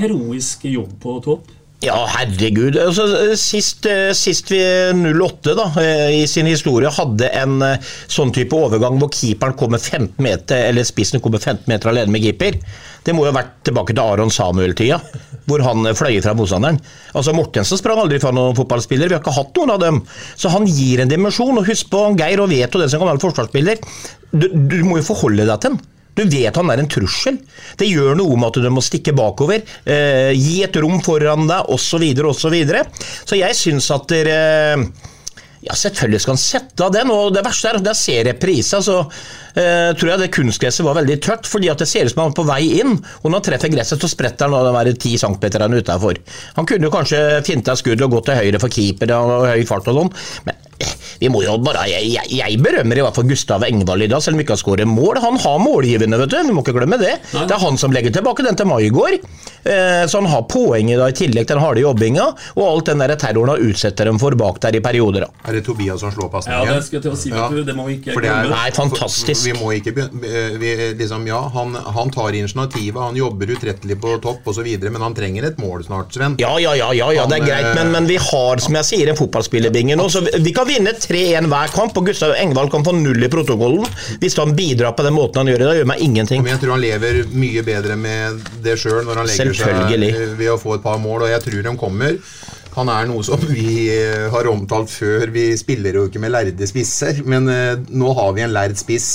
[0.00, 1.52] heroisk jobb på topp.
[1.82, 2.76] Ja, herregud.
[2.78, 3.04] Altså,
[3.40, 4.60] sist, eh, sist vi
[4.94, 7.56] 08 da, eh, i sin historie hadde en
[8.06, 12.22] sånn type overgang hvor keeperen kommer 15 meter, eller spissen kommer 15 meter alene med
[12.22, 12.60] keeper,
[13.02, 15.00] det må jo ha vært tilbake til Aron Samuel-tida,
[15.50, 16.78] hvor han fløy fra motstanderen.
[17.18, 19.98] Altså, Mortensen sprang aldri fra noen fotballspiller, vi har ikke hatt noen av dem.
[20.38, 23.24] Så han gir en dimensjon, og husk på Geir og Veto, den som kan være
[23.24, 23.82] forsvarsspiller,
[24.30, 25.82] du, du må jo forholde deg til den.
[26.14, 27.38] Du vet han er en trussel.
[27.78, 31.72] Det gjør noe med at du må stikke bakover, eh, gi et rom foran deg,
[31.72, 32.36] osv., osv.
[32.42, 32.84] Så, videre.
[33.24, 34.38] så jeg syns at dere
[35.62, 38.80] ja, selvfølgelig skal han sette av den, og det verste er at jeg ser reprisa,
[38.82, 39.04] så
[39.54, 42.32] eh, tror jeg det kunstgresset var veldig tørt, fordi at det ser ut som han
[42.34, 45.16] er på vei inn, og når han treffer gresset, så spretter han og den ti
[45.20, 46.20] centimeterne utafor.
[46.58, 49.88] Han kunne jo kanskje finta skuddet og gått til høyre for keeper og høy fart
[49.92, 50.12] og sånn,
[50.48, 54.02] men eh, vi må jo bare, jeg, jeg, jeg berømmer i hvert fall Gustav Engvald
[54.06, 55.20] i dag, selv om vi ikke har skåret mål.
[55.22, 56.38] Han har målgivende, vet du.
[56.48, 57.12] Vi må ikke glemme det.
[57.30, 59.20] Det er han som legger tilbake den til Maigård.
[59.62, 62.24] Eh, så han har poeng i dag, i tillegg til den harde jobbinga,
[62.56, 65.28] og alt den der terroren han utsetter dem for bak der i perioder.
[65.28, 65.46] Da.
[65.46, 67.48] Er det Tobias som slår Ja, det skal jeg til å si, Ja.
[67.52, 68.50] det må vi ikke glemme.
[68.50, 69.41] Nei, fantastisk.
[69.44, 73.98] Vi må ikke begynne eh, vi, liksom, Ja, han, han tar initiativet, han jobber utrettelig
[74.00, 76.36] på topp osv., men han trenger et mål snart, Sven.
[76.42, 78.88] Ja, ja, ja, ja, ja det er greit, eh, men, men vi har som jeg
[78.88, 80.08] sier, en fotballspillerbinge nå.
[80.12, 83.86] Så vi, kan vinne 3-1 hver kamp, og Gustav Engvald kan få null i protokollen
[84.22, 85.82] hvis han bidrar på den måten han gjør i dag.
[85.82, 86.42] gjør meg ingenting.
[86.44, 90.34] Men jeg tror han lever mye bedre med det sjøl når han legger seg eh,
[90.38, 92.18] ved å få et par mål, og jeg tror de kommer.
[92.72, 95.28] Han er noe som vi eh, har omtalt før.
[95.34, 99.10] Vi spiller jo ikke med lærde spisser, men eh, nå har vi en lærd spiss.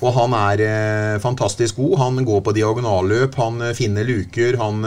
[0.00, 1.96] Og han er eh, fantastisk god.
[2.02, 4.58] Han går på diagonalløp, han finner luker.
[4.60, 4.84] Han,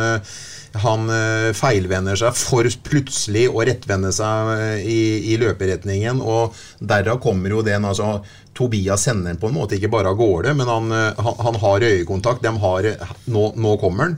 [0.83, 1.09] han
[1.57, 6.21] feilvender seg for plutselig å rettvende seg i, i løperetningen.
[6.21, 8.19] Og derav kommer jo den altså
[8.53, 11.85] Tobias sender den på en måte ikke bare av gårde, men han, han, han har
[11.89, 12.45] øyekontakt.
[12.61, 12.89] Har,
[13.33, 14.17] nå, nå kommer han.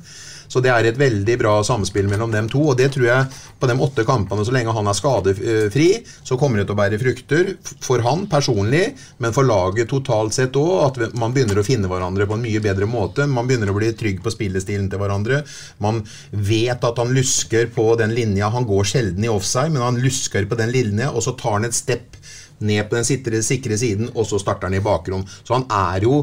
[0.55, 2.61] Så det er et veldig bra samspill mellom dem to.
[2.71, 3.25] Og det tror jeg
[3.59, 5.87] på de åtte kampene, så lenge han er skadefri,
[6.23, 7.49] så kommer det til å bære frukter
[7.83, 8.85] for han personlig,
[9.19, 10.77] men for laget totalt sett òg.
[10.85, 13.27] At man begynner å finne hverandre på en mye bedre måte.
[13.27, 15.41] Man begynner å bli trygg på spillestilen til hverandre.
[15.83, 18.53] Man vet at han lusker på den linja.
[18.55, 21.67] Han går sjelden i offside, men han lusker på den linja, og så tar han
[21.67, 22.15] et step
[22.63, 25.25] ned på den sikre, sikre siden, og så starter han i bakrom.
[25.43, 26.21] Så han er jo,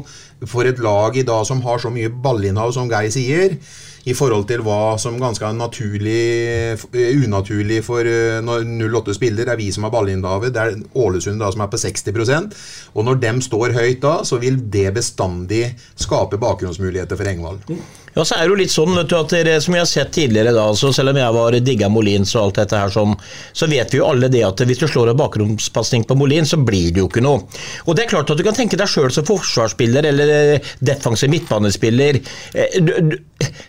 [0.49, 3.57] for et lag i dag som har så mye ballinnhav, som Geir sier,
[4.03, 6.23] i forhold til hva som ganske er naturlig,
[6.91, 10.53] eh, unaturlig for eh, når 08 spiller, er vi som har ballinnhavet.
[10.53, 12.57] Det er Ålesund da som er på 60%
[12.93, 17.63] Og når dem står høyt da, så vil det bestandig skape bakgrunnsmuligheter for Engvald.
[18.13, 20.11] Ja, så er det jo litt sånn vet du, at dere, som vi har sett
[20.13, 23.15] tidligere, da, altså, selv om jeg var digga Molins og alt dette her sånn,
[23.57, 26.59] så vet vi jo alle det at hvis du slår en bakromspasning på Molin, så
[26.61, 27.41] blir det jo ikke noe.
[27.87, 31.33] Og det er klart at du kan tenke deg sjøl som forsvarsspiller eller eh, defensiv
[31.33, 32.21] midtbanespiller.
[32.53, 33.17] eh, Du, du,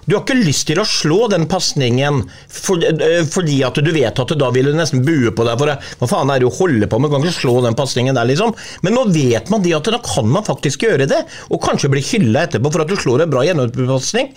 [0.04, 2.20] du har ikke lyst til å slå den pasningen
[2.52, 5.56] for, eh, fordi at du vet at du da vil nesten bue på deg.
[5.58, 5.78] For det.
[6.02, 7.08] hva faen er det du holder på med?
[7.10, 8.52] Du kan ikke slå den pasningen der, liksom.
[8.84, 12.04] Men nå vet man det at da kan man faktisk gjøre det, og kanskje bli
[12.04, 14.33] hylla etterpå for at du slår en bra gjennompasning,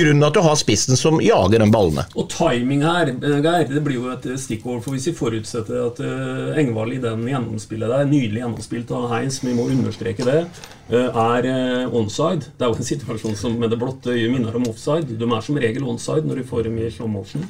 [0.00, 2.04] grunn av at du har spissen som jager den ballene.
[2.18, 4.82] Og timing her, eh, Geir, det blir jo et stikkord.
[4.84, 9.40] For hvis vi forutsetter at uh, Engvald i den gjennomspillet der, nydelig gjennomspilt av Heins,
[9.44, 10.44] vi må understreke det,
[10.90, 11.46] er
[11.94, 12.48] onside.
[12.58, 15.14] Det er jo en situasjon som med det blotte øyet minner om offside.
[15.20, 17.44] De er som regel onside når du får dem i slow motion.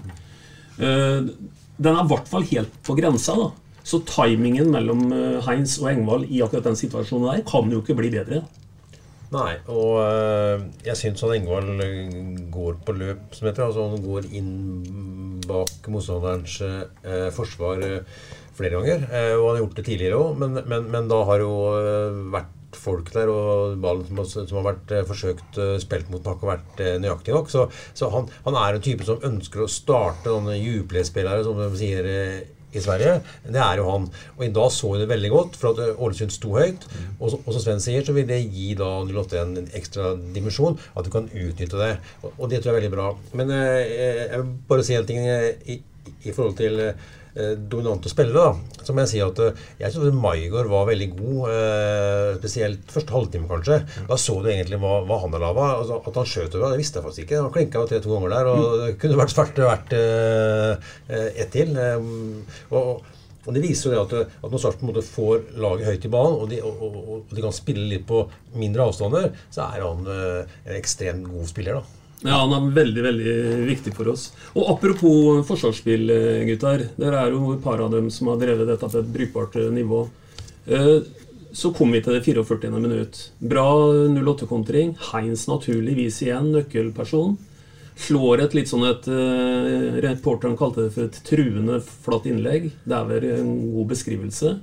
[0.77, 3.39] Den er i hvert fall helt på grensa.
[3.41, 3.49] da
[3.81, 5.07] Så timingen mellom
[5.47, 8.43] Heins og Engvald i akkurat den situasjonen der kan jo ikke bli bedre.
[9.31, 12.15] Nei, og øh, jeg syns at Engvald øh,
[12.51, 13.69] går på løp, som heter.
[13.69, 14.51] Altså han går inn
[15.47, 17.85] bak motstanderens øh, forsvar
[18.59, 19.05] flere ganger.
[19.39, 21.53] og han har gjort det tidligere òg, men, men, men da har jo
[22.35, 26.51] vært folk der, og ballen som, har- som har vært forsøkt spilt mot, har ikke
[26.51, 27.49] vært nøyaktig nok.
[27.51, 27.65] Så,
[27.97, 32.11] så han, han er en type som ønsker å starte sånne jublespillere, som de sier
[32.73, 33.19] i Sverige.
[33.47, 34.09] Det er jo han.
[34.37, 36.87] Og i dag så vi det veldig godt, for at Ålesund sto høyt.
[37.19, 41.07] Og, og som Sven sier, så vil det gi da 08 en ekstra dimensjon, at
[41.07, 41.95] du kan utnytte det.
[42.23, 43.09] Og, og det tror jeg er veldig bra.
[43.39, 43.81] Men eh,
[44.31, 45.81] jeg vil bare si en ting øh, i,
[46.25, 47.09] i forhold til øh,
[47.71, 48.51] dominante spillere.
[48.51, 52.91] da, Så må jeg si at øh, jeg synes Maigard var veldig god, øh, spesielt
[52.91, 53.81] første halvtime kanskje.
[54.09, 55.69] Da så du egentlig hva, hva han er laga.
[55.79, 57.43] Altså, at han skjøt over, det visste jeg faktisk ikke.
[57.45, 61.77] Han klinka jo tre-to ganger der, og det kunne vært svært vært ett til.
[62.71, 63.05] Og,
[63.47, 66.51] og det viser jo det at, at når Sarpsborg får laget høyt i banen, og
[66.51, 68.25] de, og, og, de kan spille litt på
[68.59, 71.81] mindre avstander, så er han en ekstremt god spiller.
[71.81, 72.00] da.
[72.21, 74.27] Ja, han er veldig veldig viktig for oss.
[74.53, 76.89] Og Apropos forsvarsspill, eh, gutter.
[77.01, 79.71] Dere er jo et par av dem som har drevet dette til et brukbart eh,
[79.73, 80.09] nivå.
[80.69, 81.01] Eh,
[81.53, 82.71] Så kom vi til det 44.
[82.79, 83.31] minutt.
[83.43, 83.65] Bra
[84.07, 84.93] 08-kontring.
[85.11, 87.37] Heins naturligvis igjen, nøkkelperson.
[87.99, 89.03] Slår et litt sånn et
[90.05, 92.71] Reporteren kalte det for et truende flatt innlegg.
[92.87, 94.61] Det er vel en god beskrivelse.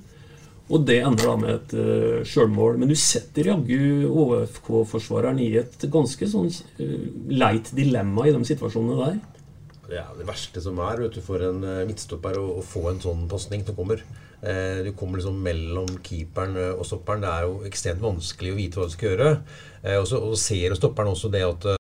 [0.67, 2.75] Og det ender da med et uh, sjølmål.
[2.81, 8.99] Men du setter jaggu ÅFK-forsvareren i et ganske sånn uh, leit dilemma i de situasjonene
[8.99, 9.19] der.
[9.87, 12.89] Det er det verste som er vet du, for en eh, midtstopper å, å få
[12.91, 14.01] en sånn pasning som kommer.
[14.41, 17.23] Eh, du kommer liksom mellom keeperen og stopperen.
[17.23, 19.31] Det er jo ekstremt vanskelig å vite hva du skal gjøre.
[19.85, 21.73] Eh, og så og så ser stopperen også det at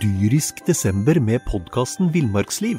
[0.00, 2.78] Dyrisk desember med podkasten Villmarksliv.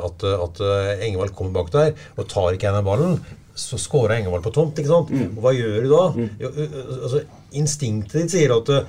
[0.00, 3.18] At, at eh, Engevald kommer bak der og tar ikke en av ballen,
[3.52, 4.78] så scorer Engevald på tomt.
[4.80, 5.10] ikke sant?
[5.12, 6.04] Og hva gjør du da?
[6.40, 7.20] Jo, ø- ø- altså,
[7.60, 8.86] instinktet ditt sier at eh,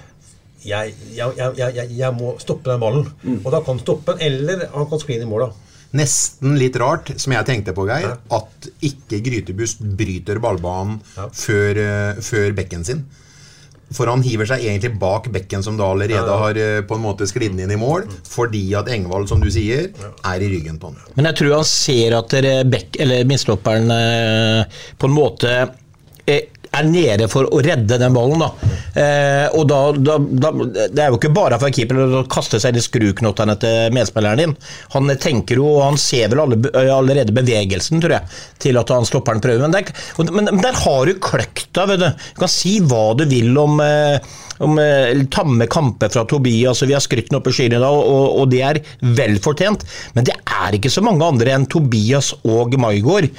[0.64, 3.10] jeg, jeg, jeg, jeg, jeg må stoppe den ballen.
[3.44, 5.50] Og da kan du stoppe den, eller han kan skline i mål.
[5.50, 5.76] da.
[6.00, 11.02] Nesten litt rart, som jeg tenkte på, Geir, at ikke Grytebust bryter ballbanen
[11.36, 13.04] før, eh, før bekken sin.
[13.94, 16.38] For han hiver seg egentlig bak bekken som da allerede Ja, ja.
[16.46, 19.92] har eh, på en måte sklidd inn i mål, fordi at Engvald, som du sier,
[20.26, 20.98] er i ryggen på han.
[21.18, 25.80] Men jeg tror han ser at dere Beck, eller midtstopperen eh, på en måte eh,
[26.74, 28.44] er nede for å redde den ballen.
[28.44, 28.72] Da.
[28.94, 30.52] Eh, og da, da, da
[30.94, 34.56] Det er jo ikke bare for keeperen å kaste seg i skruknottene til medspilleren din.
[34.96, 39.08] Han tenker jo, og han ser vel alle, allerede bevegelsen, tror jeg, til at han
[39.10, 42.10] stopperen den Men der, men der har du kløkta, vet du.
[42.34, 44.34] Du kan si hva du vil om eh,
[44.64, 47.84] om eh, tamme kamper fra Tobias, og vi har skrytt den opp i skyene i
[47.84, 48.80] dag, og, og det er
[49.18, 49.86] vel fortjent.
[50.16, 53.30] Men det er ikke så mange andre enn Tobias og Maigård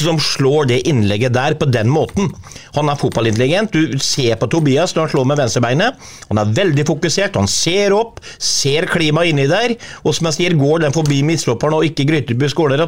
[0.00, 2.30] som slår det innlegget der på den måten.
[2.74, 3.72] Han er fotballintelligent.
[3.72, 6.06] Du ser på Tobias når han slår med venstrebeinet.
[6.30, 9.76] Han er veldig fokusert, han ser opp, ser klimaet inni der.
[10.04, 12.86] Og som jeg sier, går den forbi midtstopperen og ikke Gryteby skåler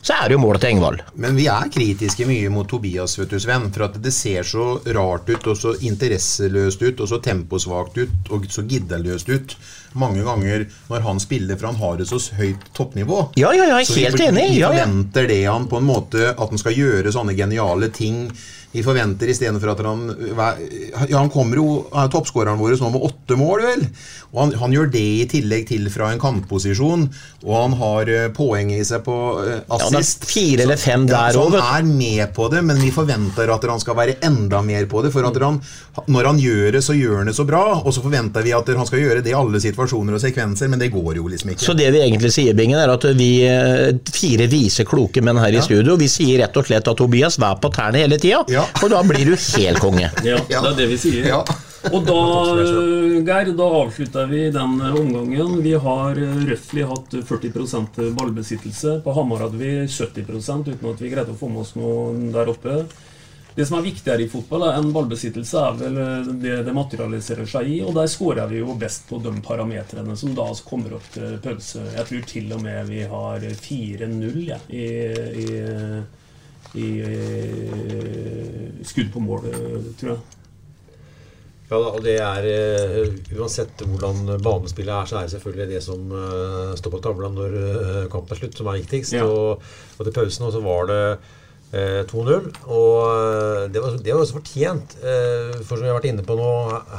[0.00, 1.02] så er det jo målet til Engvald.
[1.20, 3.66] Men vi er kritiske mye mot Tobias, vet du, Sven.
[3.74, 8.30] For at det ser så rart ut, og så interesseløst ut, og så temposvakt ut,
[8.32, 9.56] og så giddeløst ut.
[9.98, 13.32] Mange ganger når han spiller, for han har et så høyt toppnivå.
[13.36, 14.48] Ja, ja, ja, Så vi- helt enig.
[14.54, 18.30] Vi forventer det han på en måte, at han skal gjøre sånne geniale ting.
[18.70, 20.04] Vi forventer istedenfor at han
[20.38, 23.86] Ja, han kommer jo er toppskåreren vår nå med åtte mål, vel.
[24.30, 27.08] Og han, han gjør det i tillegg til fra en kantposisjon.
[27.42, 29.16] Og han har eh, poeng i seg på
[29.74, 30.22] assist.
[30.22, 32.92] Ja, fire eller fem Ja, der så Ja, han er med på det, men vi
[32.94, 35.10] forventer at han skal være enda mer på det.
[35.14, 35.58] For at han,
[36.06, 37.64] når han gjør det, så gjør han det så bra.
[37.80, 40.82] Og så forventer vi at han skal gjøre det i alle situasjoner og sekvenser, men
[40.82, 41.66] det går jo liksom ikke.
[41.66, 45.58] Så det vi egentlig sier, Bingen, er at vi eh, fire vise, kloke menn her
[45.58, 48.44] i studio, vi sier rett og slett at Tobias, vær på tærne hele tida,
[48.80, 50.12] for da blir du helt konge.
[50.26, 51.28] Ja, det er det vi sier.
[51.88, 52.16] Og da,
[53.24, 55.62] Geir, da avslutter vi den omgangen.
[55.64, 58.98] Vi har eh, røftlig hatt 40% ballbesittelse.
[59.04, 62.52] På Hamar hadde vi 70% uten at vi greide å få med oss noe der
[62.52, 62.82] oppe.
[63.54, 67.72] Det som er viktigere i fotball enn ballbesittelse, er vel eh, det det materialiserer seg
[67.72, 67.80] i.
[67.86, 71.82] Og der skårer vi jo best på de parametrene som da kommer opp til pause.
[71.96, 74.86] Jeg tror til og med vi har 4-0 ja, i,
[75.46, 75.48] i,
[76.78, 79.48] i eh, skudd på mål,
[80.00, 80.20] tror jeg.
[81.70, 86.14] Ja, og det er eh, Uansett hvordan banespillet er, så er det selvfølgelig det som
[86.18, 87.58] eh, står på tavla når
[88.10, 89.14] kampen er slutt, som er viktigst.
[89.14, 89.26] Ja.
[89.28, 89.62] Og,
[89.98, 91.04] og til pausen også så var det
[91.72, 92.50] eh, 2-0.
[92.66, 94.96] Og det var, det var også fortjent.
[94.98, 96.50] Eh, for som vi har vært inne på nå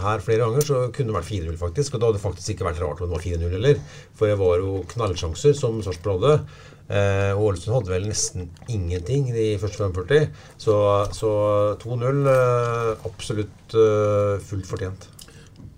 [0.05, 1.95] her flere ganger, så kunne det vært 4-0, faktisk.
[1.95, 3.81] Og da hadde det faktisk ikke vært rart om det var 4-0 heller.
[4.15, 6.61] For det var jo knallsjanser som Sarpsborg hadde.
[6.91, 10.27] Eh, Ålesund hadde vel nesten ingenting de første 45.
[10.59, 10.75] Så,
[11.15, 11.31] så
[11.79, 15.07] 2-0 eh, absolutt eh, fullt fortjent.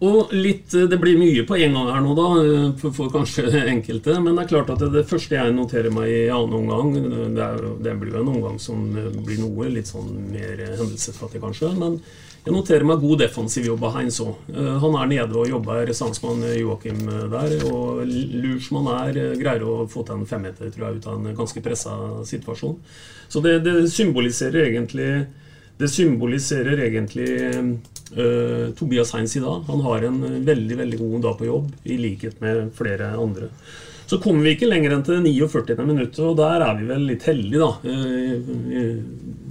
[0.04, 2.28] Og litt, eh, Det blir mye på en gang her nå, da,
[2.82, 3.46] for, for kanskje
[3.76, 4.18] enkelte.
[4.24, 7.70] Men det er klart at det, første jeg noterer meg i annen omgang Det, er,
[7.86, 11.76] det blir jo en omgang som blir noe litt sånn mer hendelsesfattig, kanskje.
[11.78, 12.02] Men
[12.44, 14.50] jeg noterer meg god defensiv jobb av Heinz òg.
[14.84, 17.56] Han er nede og jobber sammen med Joakim eh, der.
[17.70, 21.08] Og lur som han er, eh, greier å få til en femmeter tror jeg, ut
[21.08, 21.96] av en ganske pressa
[22.28, 22.76] situasjon.
[23.32, 25.10] Så det, det symboliserer egentlig
[25.80, 29.64] det symboliserer egentlig uh, Tobias Heinz i dag.
[29.68, 33.50] Han har en veldig veldig god dag på jobb, i likhet med flere andre.
[34.06, 35.80] Så kommer vi ikke lenger enn til 49.
[35.88, 37.72] minuttet, og der er vi vel litt heldige, da.
[37.88, 38.36] Uh,
[38.78, 39.02] eh,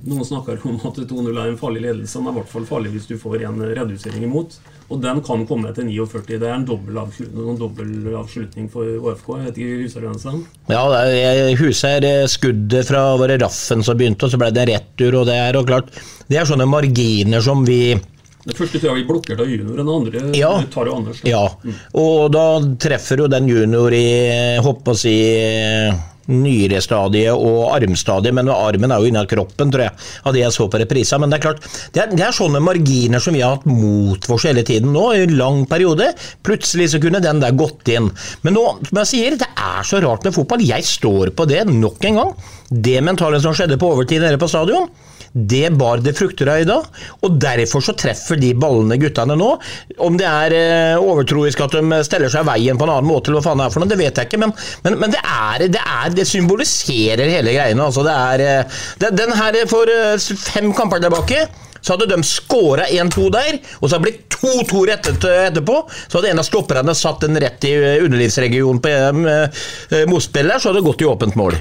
[0.03, 2.19] Noen snakker om at 2-0 er en farlig ledelse.
[2.19, 4.57] Den er i hvert fall farlig hvis du får en redusering imot.
[4.91, 6.39] Og den kan komme til 49.
[6.43, 9.29] Det er en dobbel avslutning, avslutning for ÅFK.
[9.39, 10.41] Jeg vet ikke, husker du den,
[10.73, 10.83] Ja,
[11.15, 15.39] jeg husker skuddet fra var Raffen som begynte, og så ble det retur, og det
[15.39, 15.93] er og klart
[16.29, 17.95] Det er sånne marginer som vi
[18.43, 20.53] Det første tror jeg vi blokker av junior, den andre Ja.
[20.67, 21.21] tar jo Anders.
[21.25, 21.45] Ja,
[21.95, 22.47] og da
[22.77, 25.15] treffer jo den junior i håper å si
[26.31, 29.97] nyrestadiet og armstadiet, men armen er jo inni kroppen, tror jeg,
[30.27, 31.19] av det jeg så på reprisa.
[31.21, 34.29] Men det er klart, det er, det er sånne marginer som vi har hatt mot
[34.33, 36.13] oss hele tiden nå, i en lang periode.
[36.47, 38.11] Plutselig så kunne den der gått inn.
[38.47, 40.65] Men nå, som jeg sier, det er så rart med fotball.
[40.67, 42.35] Jeg står på det nok en gang.
[42.73, 44.89] Det mentale som skjedde på overtid nede på stadion,
[45.33, 46.85] det bar det frukter av i dag,
[47.25, 49.51] og derfor så treffer de ballene guttene nå.
[50.05, 53.41] Om det er eh, overtroisk at de steller seg veien på en annen måte, eller
[53.41, 54.55] hva faen det er for noe, det vet jeg ikke, men,
[54.85, 57.89] men, men det, er, det, er, det symboliserer hele greiene.
[57.89, 61.47] Altså, det er, eh, det, den her For eh, fem kamper tilbake
[61.83, 64.37] så hadde de skåra 1-2 der, og så hadde det blitt
[64.71, 65.79] 2-2 rett etter- etterpå.
[66.07, 67.73] Så hadde en av stopperne satt den rett i
[68.05, 71.59] underlivsregionen på eh, så hadde det gått i åpent mål.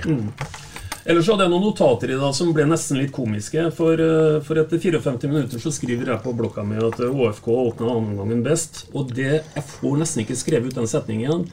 [1.02, 3.66] Ellers hadde jeg noen notater i dag som ble nesten litt komiske.
[3.74, 7.48] For, eh, for etter 54 minutter så skriver jeg på blokka mi at eh, ÅFK
[7.50, 8.86] åpna andreomgangen best.
[8.94, 11.48] Og det, jeg får nesten ikke skrevet ut den setningen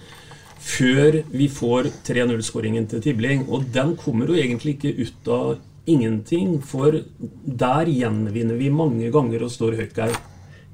[0.58, 3.46] før vi får 3-0-skåringen til Tibling.
[3.48, 5.54] Og den kommer jo egentlig ikke ut av
[5.88, 10.18] ingenting, for der gjenvinner vi mange ganger og står høyt, Geir.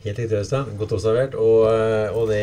[0.05, 0.65] Helt riktig, Øystein.
[0.79, 1.35] Godt observert.
[1.35, 2.41] Og, eh, og det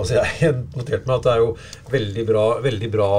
[0.00, 1.52] også jeg notert meg at det er jo
[1.92, 3.10] veldig bra, veldig bra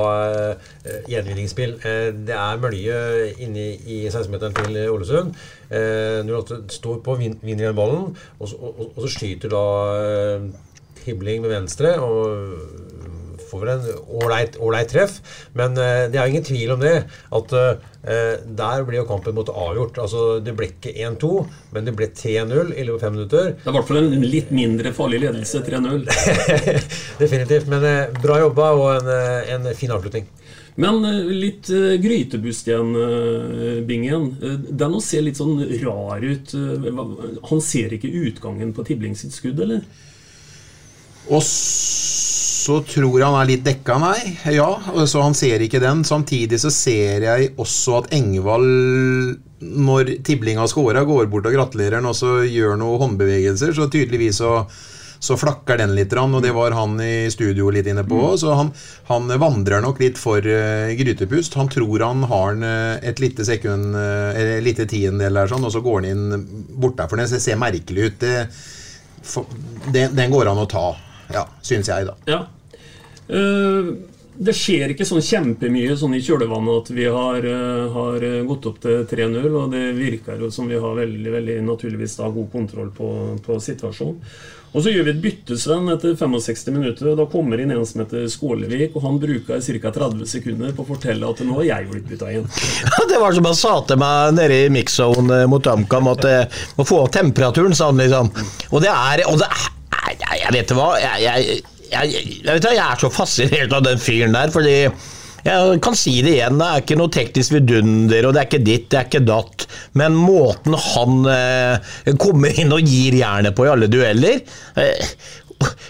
[0.51, 1.77] uh, gjenvinningsspill.
[1.85, 2.97] Uh, det er mølje
[3.39, 5.31] inne i 16-meteren til Ålesund.
[5.71, 9.65] Uh, når du står på, vin, vinner igjen ballen, og, og, og så skyter da
[9.95, 10.49] uh,
[11.05, 12.99] Hibling med venstre og
[13.49, 15.19] får vel en ålreit treff.
[15.57, 16.95] Men eh, det er ingen tvil om det.
[17.35, 19.97] At eh, der ble jo kampen måtte avgjort.
[19.99, 21.31] Altså, Det ble ikke 1-2,
[21.75, 23.49] men det ble 3-0 i løpet av fem minutter.
[23.57, 26.07] Det er i hvert fall en litt mindre farlig ledelse, 3-0.
[27.23, 27.67] Definitivt.
[27.71, 30.29] Men eh, bra jobba og en, eh, en fin avslutning.
[30.79, 34.29] Men eh, litt uh, grytebust igjen, eh, Bingen.
[34.39, 36.53] Uh, den å se litt sånn rar ut.
[36.55, 37.01] eh,
[37.49, 39.83] han ser ikke utgangen på Tibling sitt skudd, eller?
[41.29, 41.43] Og
[42.59, 44.19] så tror han er litt dekka, nei.
[44.51, 44.67] Ja,
[45.07, 46.03] så han ser ikke den.
[46.07, 51.99] Samtidig så ser jeg også at Engvald, når Tibling har scora, går bort og gratulerer
[51.99, 54.63] han, og så gjør noen håndbevegelser, så tydeligvis så
[55.19, 58.21] så flakker den litt, og det var han i studio litt inne på.
[58.39, 58.69] Så han,
[59.09, 61.57] han vandrer nok litt for uh, grytepust.
[61.59, 65.67] Han tror han har en, eh, et lite sekund, eller et lite tiendedel der, sånn,
[65.67, 66.47] og så går han inn
[66.79, 67.11] bort der.
[67.11, 68.23] For det ser merkelig ut.
[68.23, 68.47] Det,
[69.27, 69.59] for,
[69.91, 70.87] den, den går an å ta,
[71.33, 72.15] ja, syns jeg, da.
[72.29, 72.45] Ja.
[73.29, 73.93] Uh,
[74.39, 78.69] det skjer ikke sånn kjempemye sånn i kjølvannet at vi har, uh, har eh, gått
[78.69, 82.47] opp til 3-0, og det virker jo som vi har veldig, veldig naturligvis da god
[82.53, 83.09] kontroll på,
[83.43, 84.21] på situasjonen.
[84.69, 87.09] Og så gjør vi et bytte, Sven, etter 65 minutter.
[87.17, 89.91] Da kommer inn en som heter Skålevik, og han bruker ca.
[89.95, 92.45] 30 sekunder på å fortelle at nå har jeg blitt bytta inn.
[93.09, 96.29] Det var som han sa til meg nede i mix-zone mot HamKam, at
[96.77, 98.31] må få opp temperaturen, sa han liksom.
[98.69, 99.67] Og det er, og det er
[100.17, 101.61] jeg, jeg vet hva, jeg, jeg,
[101.93, 104.75] jeg, vet jeg er så fascinert av den fyren der, fordi
[105.39, 108.63] jeg kan si det igjen, det er ikke noe teknisk vidunder, og det er ikke
[108.65, 109.65] ditt, det er ikke datt.
[109.99, 114.41] Men måten han eh, kommer inn og gir jernet på i alle dueller
[114.75, 115.15] eh,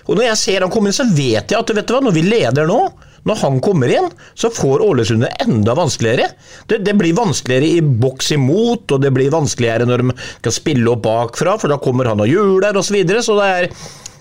[0.05, 2.17] Og når jeg ser han komme inn, så vet jeg at vet du hva, når
[2.19, 2.81] vi leder nå
[3.27, 4.05] når han kommer inn,
[4.37, 6.29] så får Ålesund det enda vanskeligere.
[6.71, 10.93] Det, det blir vanskeligere i boks imot, og det blir vanskeligere når de skal spille
[10.93, 12.87] opp bakfra, for da kommer han og hjuler osv.
[12.89, 13.69] Så, videre, så det er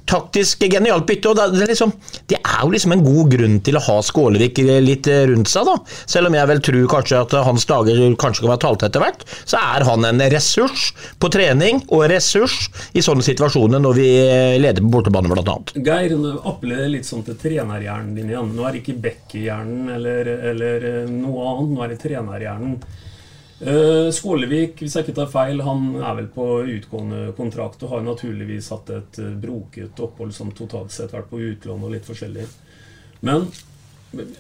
[0.09, 1.31] taktisk genialt bytte.
[1.31, 1.93] og det er, liksom,
[2.31, 5.77] det er jo liksom en god grunn til å ha Skålevik litt rundt seg, da.
[6.09, 9.25] Selv om jeg vel tror kanskje at hans dager kanskje kan være talt etter hvert,
[9.49, 10.91] så er han en ressurs
[11.21, 14.09] på trening og ressurs i sånne situasjoner når vi
[14.63, 15.75] leder på bortebane, annet.
[15.85, 18.55] Geir, du appellerer litt sånn til trenerhjernen din igjen.
[18.57, 22.79] Nå er det ikke Becky-hjernen eller, eller eh, noe annet, nå er det trenerhjernen.
[23.59, 28.05] Eh, Skålevik, hvis jeg ikke tar feil, han er vel på utgående kontrakt og har
[28.07, 32.45] naturligvis hatt et eh, broket opphold som totalt sett vært på utlån og litt forskjellig.
[33.27, 33.49] Men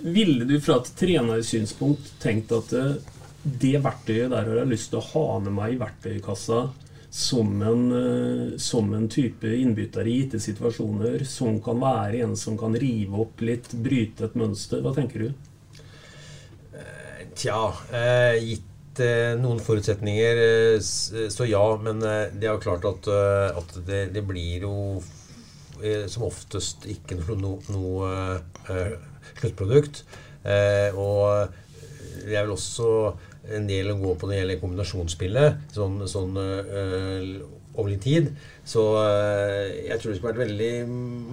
[0.07, 2.95] ville du fra et trenersynspunkt tenkt at eh,
[3.43, 6.62] det verktøyet der har jeg lyst til å ha med meg i verktøykassa
[7.19, 7.85] som en,
[8.61, 13.41] som en type innbytter i gitte situasjoner, som kan være en som kan rive opp
[13.41, 14.83] litt, bryte et mønster?
[14.85, 15.31] Hva tenker du?
[17.39, 18.59] Tja, eh,
[18.99, 21.62] gitt eh, noen forutsetninger, eh, så ja.
[21.82, 25.03] Men eh, det er jo klart at, eh, at det, det blir jo
[25.82, 28.11] eh, som oftest ikke noe, noe
[28.68, 28.99] eh,
[29.38, 30.05] sluttprodukt.
[30.44, 31.49] Eh, og
[32.24, 33.14] det er vel også
[33.55, 37.30] en del å gå på når det gjelder kombinasjonsspillet, sånn, sånn eh,
[37.79, 38.33] over litt tid.
[38.68, 40.70] Så eh, jeg tror det skulle vært veldig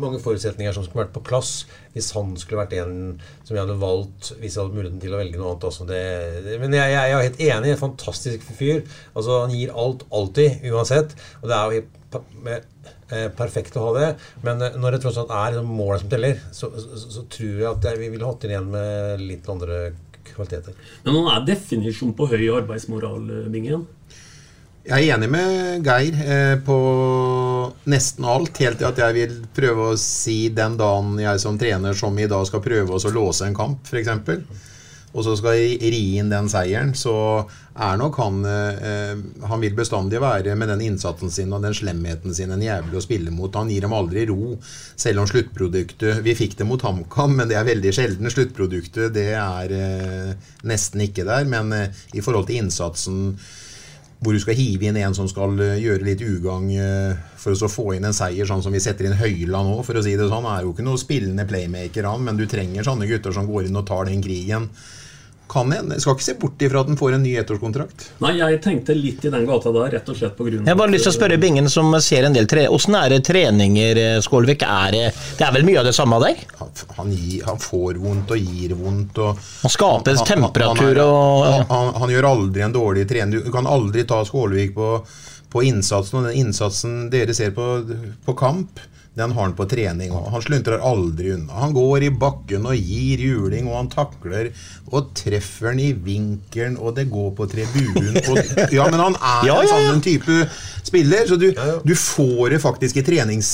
[0.04, 1.52] mange forutsetninger som skulle vært på plass
[1.96, 2.94] hvis han skulle vært en
[3.44, 5.68] som jeg hadde valgt hvis jeg hadde muligheten til å velge noe annet.
[5.72, 6.04] Altså det,
[6.46, 7.74] det, men jeg, jeg, er helt enig.
[7.76, 8.86] En fantastisk fyr.
[9.16, 11.18] Altså Han gir alt alltid, uansett.
[11.42, 12.62] Og det er jo helt pa-
[13.12, 14.10] eh, perfekt å ha det.
[14.46, 17.54] Men eh, når det tross alt er liksom målet som teller, så, så, så tror
[17.66, 19.84] jeg at vi ville hatt inn igjen med litt andre
[20.26, 20.74] kvaliteter.
[21.06, 23.86] Men han er definisjon på høy arbeidsmoral, eh, Bingen.
[24.86, 26.76] Jeg er enig med Geir eh, på
[27.90, 31.98] nesten alt, helt til at jeg vil prøve å si den dagen jeg som trener
[31.98, 34.12] som i dag skal prøve å låse en kamp, f.eks.
[35.16, 37.16] Og så skal jeg ri inn den seieren, så
[37.76, 39.18] er nok han eh,
[39.50, 43.04] Han vil bestandig være med den innsatsen sin og den slemheten sin en jævlig å
[43.08, 43.58] spille mot.
[43.58, 44.54] Han gir dem aldri ro,
[44.94, 48.30] selv om sluttproduktet Vi fikk det mot HamKam, men det er veldig sjelden.
[48.30, 51.50] Sluttproduktet det er eh, nesten ikke der.
[51.50, 53.32] Men eh, i forhold til innsatsen
[54.26, 57.70] hvor du skal hive inn en som skal eh, gjøre litt ugagn eh, for å
[57.70, 60.26] få inn en seier, sånn som vi setter inn Høyla nå, for å si det
[60.26, 60.48] sånn.
[60.48, 63.70] Han er jo ikke noe spillende playmaker, han, men du trenger sånne gutter som går
[63.70, 64.72] inn og tar den krigen.
[65.48, 68.08] Kan en, skal ikke se bort ifra at han får en ny ettårskontrakt.
[68.24, 70.80] Nei, jeg tenkte litt i den gata der, rett og slett på grunn Jeg har
[70.80, 72.64] bare lyst til å spørre Bingen, som ser en del tre...
[72.74, 74.66] Åssen er det treninger, eh, Skålvik?
[74.66, 75.04] Er det,
[75.38, 76.42] det er vel mye av det samme der?
[76.64, 79.22] Han, han, gir, han får vondt og gir vondt.
[79.22, 83.06] Og, Han skaper han- temperatur han, er- og han, han, han gjør aldri en dårlig
[83.14, 83.46] trening.
[83.46, 84.90] Du kan aldri ta Skålevik på,
[85.54, 87.70] på innsatsen, og den innsatsen dere ser på,
[88.26, 88.82] på kamp
[89.16, 90.12] den har han på trening.
[90.12, 90.26] òg.
[90.34, 91.54] Han sluntrer aldri unna.
[91.62, 94.50] Han går i bakken og gir juling, og han takler
[94.92, 98.18] og treffer den i vinkelen, og det går på tribunen.
[98.30, 100.40] Og, ja, men han er Ja, en ja, en sånn type
[100.86, 101.48] spiller, så du,
[101.84, 103.54] du får det faktisk i trenings...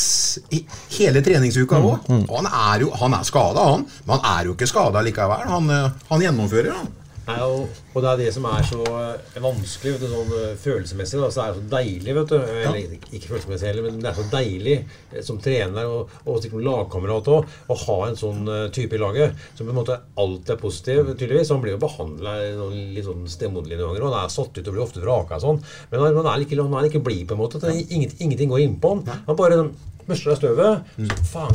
[0.98, 2.32] Hele treningsuka Mm, òg.
[2.36, 3.86] Han er jo han er skada, han.
[4.06, 5.46] Men han er jo ikke skada likevel.
[5.50, 6.90] Han, eh, han gjennomfører, han.
[7.28, 11.20] Nei, og, og det er det som er så eh, vanskelig du, sånn eh, følelsesmessig.
[11.22, 12.38] Da, så er det så deilig, vet du.
[12.42, 17.30] Eller, ikke følelsesmessig heller, men det er så deilig eh, som trener og, og lagkamerat
[17.36, 21.14] òg å ha en sånn type i laget som på en måte alltid er positiv,
[21.14, 21.54] tydeligvis.
[21.54, 22.36] Han blir jo behandla
[22.72, 25.46] litt sånn stemoderlig noen ganger, og han er satt ut og blir ofte vraka og
[25.46, 25.64] sånn.
[25.94, 27.62] Men han, han er ikke, han er ikke blid, på en måte.
[27.70, 29.24] Ingenting, ingenting går innpå han.
[29.30, 29.74] Han bare sånn,
[30.10, 30.94] børster av støvet.
[31.06, 31.54] Så faen,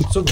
[0.10, 0.22] Så,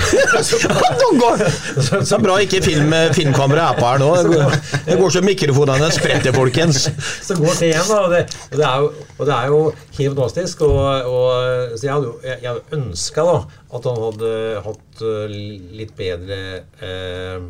[1.82, 4.08] så, så er bra ikke film, filmkameraet er på her nå.
[4.16, 4.56] Det går,
[4.86, 6.88] det går så mikrofonene spretter, folkens.
[7.26, 8.00] så går det igjen, da.
[8.00, 9.60] Og det, og det, er, jo, og det er jo
[9.98, 10.64] helt fantastisk.
[10.66, 14.34] Og, og, så jeg hadde jo jeg, jeg hadde ønska at han hadde
[14.66, 15.38] hatt eh,
[15.78, 17.48] litt bedre eh,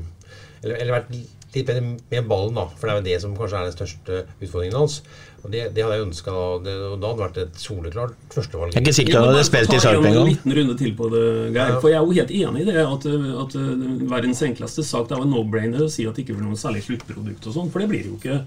[0.62, 2.66] eller, eller vært litt bedre med ballen, da.
[2.76, 5.00] For det er jo det som kanskje er den største utfordringen hans.
[5.38, 8.72] Og det, det hadde jeg ønska, og da hadde det vært et soleklart førstevalg.
[8.74, 11.24] Jeg er ikke sikker han hadde spilt i Sarp en liten runde til på det,
[11.54, 11.74] Geir.
[11.74, 11.78] Ja.
[11.78, 12.78] For jeg er jo helt enig i det.
[12.82, 13.06] At,
[13.44, 16.40] at uh, verdens enkleste sak det er jo en no-brainer å si at det ikke
[16.40, 18.40] blir noe særlig sluttprodukt og sånn, for det blir det jo ikke.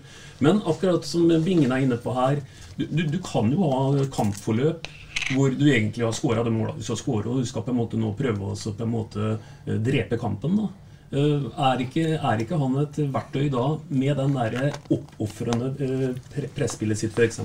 [0.43, 2.43] Men akkurat som Bingen er inne på her,
[2.75, 4.89] du, du, du kan jo ha kampforløp
[5.31, 7.79] hvor du egentlig har skåra det målet du skal skåre, og du skal på en
[7.79, 10.57] måte nå prøve å på en måte eh, drepe kampen.
[10.59, 10.69] da.
[11.11, 16.47] Eh, Er ikke, er ikke han et verktøy da, med den der oppofrende eh, pre
[16.55, 17.41] presspillet sitt f.eks.,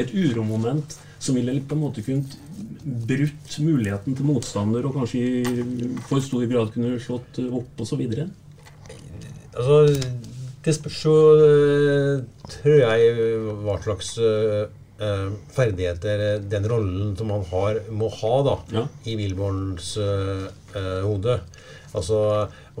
[0.00, 2.38] et uromoment som ville på en måte kunnet
[2.80, 8.06] brutt muligheten til motstander og kanskje i for stor grad kunne slått eh, opp osv.?
[9.50, 9.78] Altså,
[10.64, 11.14] det spørs jo,
[11.44, 13.14] øh, tror jeg,
[13.66, 14.64] hva slags øh,
[15.52, 18.86] ferdigheter den rollen som han har, må ha da, Ja.
[19.08, 20.48] i Wilborns uh,
[21.04, 21.38] hode.
[21.96, 22.18] Altså,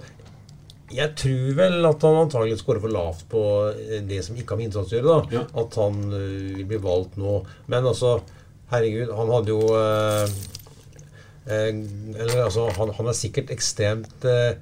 [0.95, 3.41] jeg tror vel at han antagelig skårer for lavt på
[3.75, 5.17] eh, det som ikke har med innsats å gjøre.
[5.29, 5.39] da.
[5.61, 7.33] At han uh, vil bli valgt nå.
[7.69, 8.11] Men altså,
[8.73, 10.25] herregud, han hadde jo eh,
[11.49, 11.71] eh,
[12.17, 14.59] Eller altså, han, han er sikkert ekstremt eh,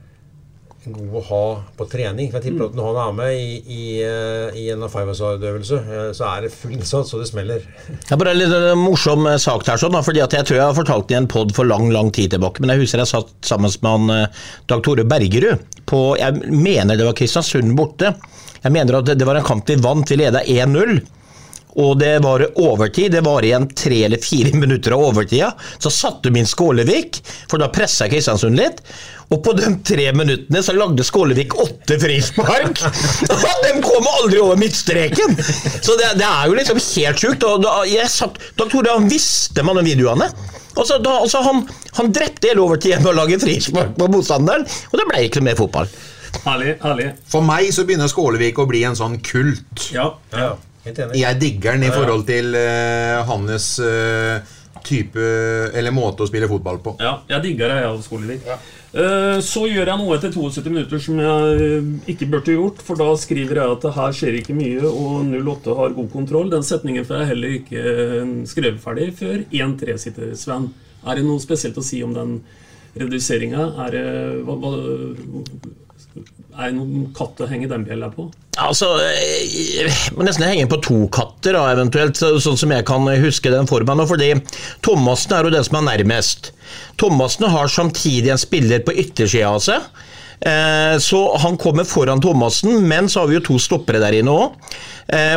[0.93, 1.43] god å ha
[1.79, 2.29] på trening.
[2.31, 6.11] For jeg tipper at når han er med i, i, eh, i en five-a-side-øvelse, eh,
[6.17, 7.67] så er det full innsats, og det smeller.
[7.89, 10.79] Det er bare en litt eh, morsom sak der, sånn, fordi jeg tror jeg har
[10.79, 12.63] fortalt den i en pod for lang lang tid tilbake.
[12.63, 14.33] Men jeg husker jeg satt sammen med han
[14.71, 18.15] Dag Tore Bergerud på Jeg mener det var Kristiansund borte.
[18.63, 20.99] Jeg mener at det, det var en kamp vi vant, vi leda 1-0.
[21.77, 23.13] Og det var overtid.
[23.13, 25.53] Det var igjen tre eller fire minutter av overtida.
[25.79, 27.21] Så satte de inn Skålevik,
[27.51, 28.81] for da pressa Kristiansund litt.
[29.35, 32.79] Og på de tre minuttene så lagde Skålevik åtte frispark!
[33.67, 35.35] De kom aldri over midtstreken!
[35.83, 37.47] Så det, det er jo liksom helt sjukt.
[37.49, 40.31] Og da, jeg satt, da trodde jeg han visste med de videoene.
[40.77, 41.65] Og så, da, altså han,
[41.99, 45.49] han drepte hele overtida med å lage frispark på motstanderen, og det ble ikke noe
[45.51, 45.91] mer fotball.
[46.45, 46.77] Herlig.
[46.83, 47.11] herlig.
[47.33, 49.89] For meg så begynner Skålevik å bli en sånn kult.
[49.95, 50.53] Ja, ja.
[50.87, 51.99] Jeg digger den i Ja, ja.
[52.01, 54.55] forhold til uh, hans uh,
[54.87, 55.19] type
[55.75, 56.97] Eller måte å spille fotball på.
[57.03, 58.51] Ja, jeg digger det, jeg, av Skålevik.
[58.97, 62.83] Eh, Så gjør jeg noe etter 72 minutter som jeg eh, ikke burde gjort.
[62.87, 66.53] For da skriver jeg at det her skjer ikke mye, og 08 har god kontroll.
[66.55, 70.71] Den setningen får jeg heller ikke eh, skrevet ferdig før 1-3 sitter Sven.
[71.07, 72.39] Er det noe spesielt å si om den
[72.97, 73.67] reduseringa?
[73.85, 74.07] Er det
[74.47, 74.73] hva, hva,
[76.59, 78.29] er det noen katt å henge den bjella på?
[78.57, 79.43] Altså, eh,
[79.85, 83.69] jeg må nesten henge på to katter, da, eventuelt, sånn som jeg kan huske den
[83.69, 83.99] formen.
[84.01, 84.07] nå.
[84.09, 84.31] Fordi
[84.87, 86.53] Thomassen er jo den som er nærmest.
[86.97, 89.83] Thomassen har samtidig en spiller på yttersida av seg.
[90.41, 94.33] Eh, Så han kommer foran Thomassen, men så har vi jo to stoppere der inne
[94.33, 94.57] òg.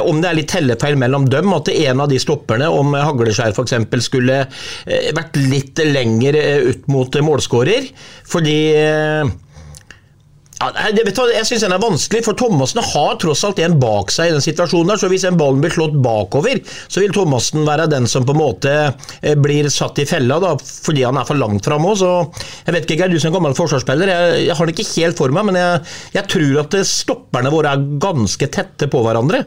[0.01, 3.75] Om det er litt tellefeil mellom dem, at en av de stopperne, om Hagleskjær f.eks.,
[4.07, 4.39] skulle
[4.87, 7.85] eh, vært litt lenger eh, ut mot eh, målskårer.
[8.31, 9.29] Fordi eh,
[10.59, 14.11] ja, det, du, jeg syns den er vanskelig, for Thomassen har tross alt en bak
[14.11, 14.91] seg i den situasjonen.
[14.91, 18.35] der, så Hvis den ballen blir slått bakover, så vil Thomassen være den som på
[18.35, 22.43] en måte eh, blir satt i fella, da, fordi han er for langt framme òg.
[22.65, 25.35] Jeg vet ikke, Geir, du som gammel forsvarsspiller, jeg, jeg har den ikke helt for
[25.35, 25.85] meg, men jeg,
[26.17, 29.45] jeg tror at stopperne våre er ganske tette på hverandre.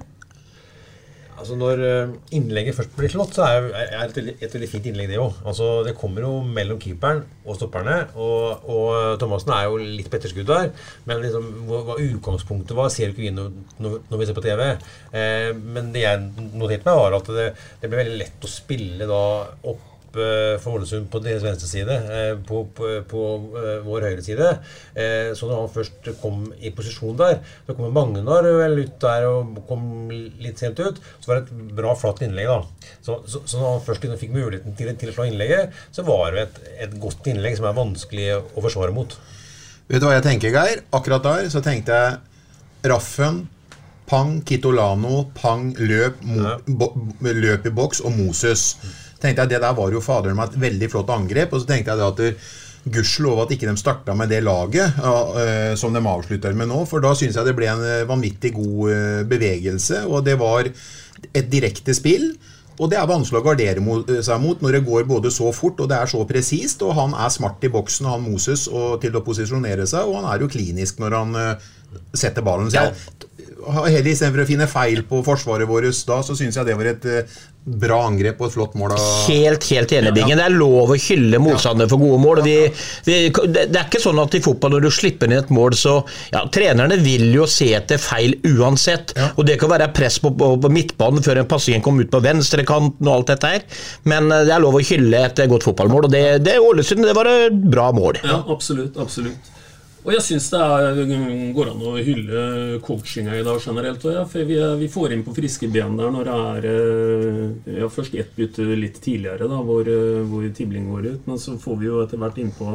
[1.43, 4.86] Altså Når eh, innlegget først blir slått, så er det et, veldig- et veldig fint
[4.93, 5.40] innlegg, det òg.
[5.45, 7.97] Altså, det kommer jo mellom keeperen og stopperne.
[8.14, 10.70] Og, og Thomassen er jo litt på etterskudd der.
[11.11, 13.51] Men liksom, hva, utgangspunktet var, ser jo ikke vi når,
[13.82, 14.64] når vi ser på TV.
[15.12, 17.49] Eh, men det jeg noterte meg, var at det,
[17.82, 19.22] det ble veldig lett å spille da
[19.74, 19.88] opp
[20.19, 23.23] eh, for Ålesund på deres venstre side, eh, på, på, på
[23.61, 24.49] eh, vår høyre side.
[25.39, 29.63] Så når han først kom i posisjon der, så kom Magnar vel ut der og
[29.69, 31.01] kom litt sent ut.
[31.19, 32.91] Så var det et bra, flatt innlegg, da.
[33.01, 36.37] Så, så, så når han først fikk muligheten til, til å slå innlegget, så var
[36.37, 39.17] det et, et godt innlegg som er vanskelig å forsvare mot.
[39.89, 40.85] Vet du hva jeg tenker, Geir?
[40.95, 43.43] Akkurat der så tenkte jeg Raffen,
[44.13, 46.89] Pang, Kitolano, Pang, løp, mo, bo,
[47.23, 48.75] løp i boks og Moses.
[49.23, 51.55] Tenkte jeg Det der var jo faderen meg et veldig flott angrep.
[51.55, 52.45] Og så tenkte jeg det at
[52.83, 56.81] Gudskjelov at ikke de starta med det laget eh, som de avslutter med nå.
[56.91, 60.66] For da syns jeg det ble en eh, vanvittig god eh, bevegelse, og det var
[60.66, 62.33] et direkte spill.
[62.81, 65.91] Og det er vanskelig å gardere seg mot når det går både så fort og
[65.91, 66.83] det er så presist.
[66.83, 70.09] Og han er smart i boksen, han Moses, og til å posisjonere seg.
[70.09, 71.68] Og han er jo klinisk når han uh,
[72.16, 72.73] setter ballen.
[72.73, 76.77] Så jeg, heller Istedenfor å finne feil på forsvaret vårt da, så syns jeg det
[76.79, 78.95] var et eh, bra angrep og et flott mål.
[79.29, 80.39] Helt, helt enig, Bingen.
[80.41, 82.41] Det er lov å hylle motstandere for gode mål.
[82.43, 82.57] Vi,
[83.07, 85.95] vi, det er ikke sånn at i fotball når du slipper inn et mål, så
[86.33, 89.15] ja, Trenerne vil jo se etter feil uansett.
[89.37, 92.23] Og Det kan være press på, på, på midtbanen før en passing kom ut på
[92.25, 93.67] venstrekanten og alt dette her.
[94.11, 97.17] Men eh, det er lov å hylle et godt fotballmål, og det, det Ålesund det
[97.17, 98.19] var et bra mål.
[98.27, 98.99] Ja, absolutt.
[98.99, 99.53] absolutt.
[100.03, 100.96] Og jeg syns det er,
[101.55, 102.40] går an å hylle
[102.82, 104.03] coachinga i dag generelt.
[104.11, 107.76] Ja, for vi, er- vi får inn på friske ben der når det er eh,
[107.78, 111.28] ja, først ett bytte litt tidligere, da, hvor, eh, hvor Tibling går ut.
[111.30, 112.72] Men så får vi jo etter hvert innpå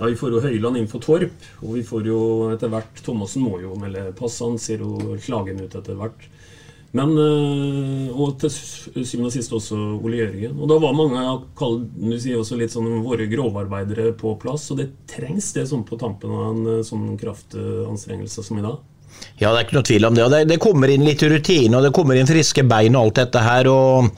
[0.00, 2.20] ja, Vi får jo Høyland inn for Torp, og vi får jo
[2.54, 4.40] etter hvert Thomassen må jo melde pass.
[4.40, 6.24] Han ser jo slagen ut etter hvert.
[6.92, 10.58] Men, eh, Og til syvende og sist også Ole Jørgen.
[10.58, 11.22] Og da var mange
[11.94, 14.70] du sier også litt sånn våre grovarbeidere på plass.
[14.72, 18.80] Og det trengs det sånn på tampen av en eh, sånn kraftanstrengelse som i dag.
[19.40, 20.24] Ja, det er ikke noe tvil om det.
[20.24, 23.22] og Det, det kommer inn litt rutine, og det kommer inn friske bein og alt
[23.22, 23.70] dette her.
[23.70, 24.10] og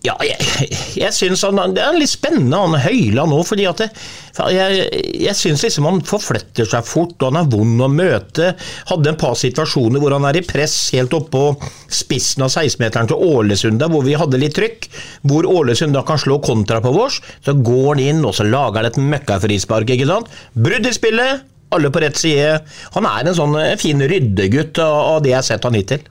[0.00, 3.42] ja, jeg, jeg syns han, det er litt spennende, han Høyland òg.
[3.50, 3.88] fordi at det,
[4.54, 4.84] jeg,
[5.26, 8.54] jeg syns liksom han forfletter seg fort, og han er vond å møte.
[8.88, 11.50] Hadde en par situasjoner hvor han er i press helt oppå
[11.92, 14.88] spissen av 16-meteren til Ålesund, hvor vi hadde litt trykk.
[15.28, 17.20] Hvor Ålesund da kan slå kontra på vårs.
[17.44, 19.92] Så går han inn, og så lager et møkkafrispark.
[19.92, 20.32] ikke sant?
[20.56, 21.44] Brudd i spillet,
[21.76, 22.56] alle på rett side.
[22.96, 26.08] Han er en sånn fin ryddegutt av det jeg har sett han hittil.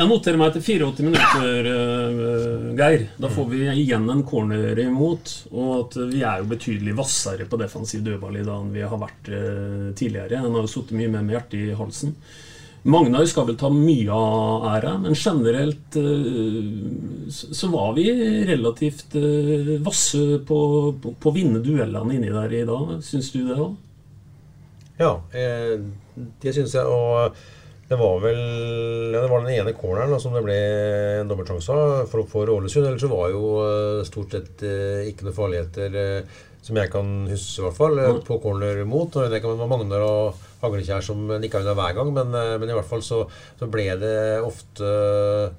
[0.00, 3.02] Jeg noterer meg etter 84 minutter, eh, Geir.
[3.20, 5.32] Da får vi igjen en corner imot.
[5.52, 8.96] Og at vi er jo betydelig hvassere på defensiv dødball i dag enn vi har
[9.02, 10.38] vært eh, tidligere.
[10.38, 12.16] En har jo sittet mye mer med hjertet i halsen.
[12.88, 17.28] Magnar skal vel ta mye av æra, men generelt eh,
[17.60, 18.08] så var vi
[18.48, 19.20] relativt
[19.84, 20.64] vasse på,
[20.96, 22.96] på, på å vinne duellene inni der i dag.
[23.04, 23.76] Syns du det òg?
[24.96, 26.88] Ja, det syns jeg.
[26.88, 27.36] Og
[27.90, 28.38] det var vel
[29.10, 30.58] ja, det var den ene corneren som det ble
[31.20, 32.86] en dobbeltsjanse av for, for Ålesund.
[32.86, 37.10] Ellers så var jo eh, stort sett eh, ikke noe farligheter, eh, som jeg kan
[37.26, 39.18] huske i hvert fall, eh, på corner mot.
[39.18, 42.30] Og det kan være Magnar og Haglekjær som nikka unna hver gang, men,
[42.62, 43.24] men i hvert fall så,
[43.58, 44.14] så ble det
[44.44, 44.90] ofte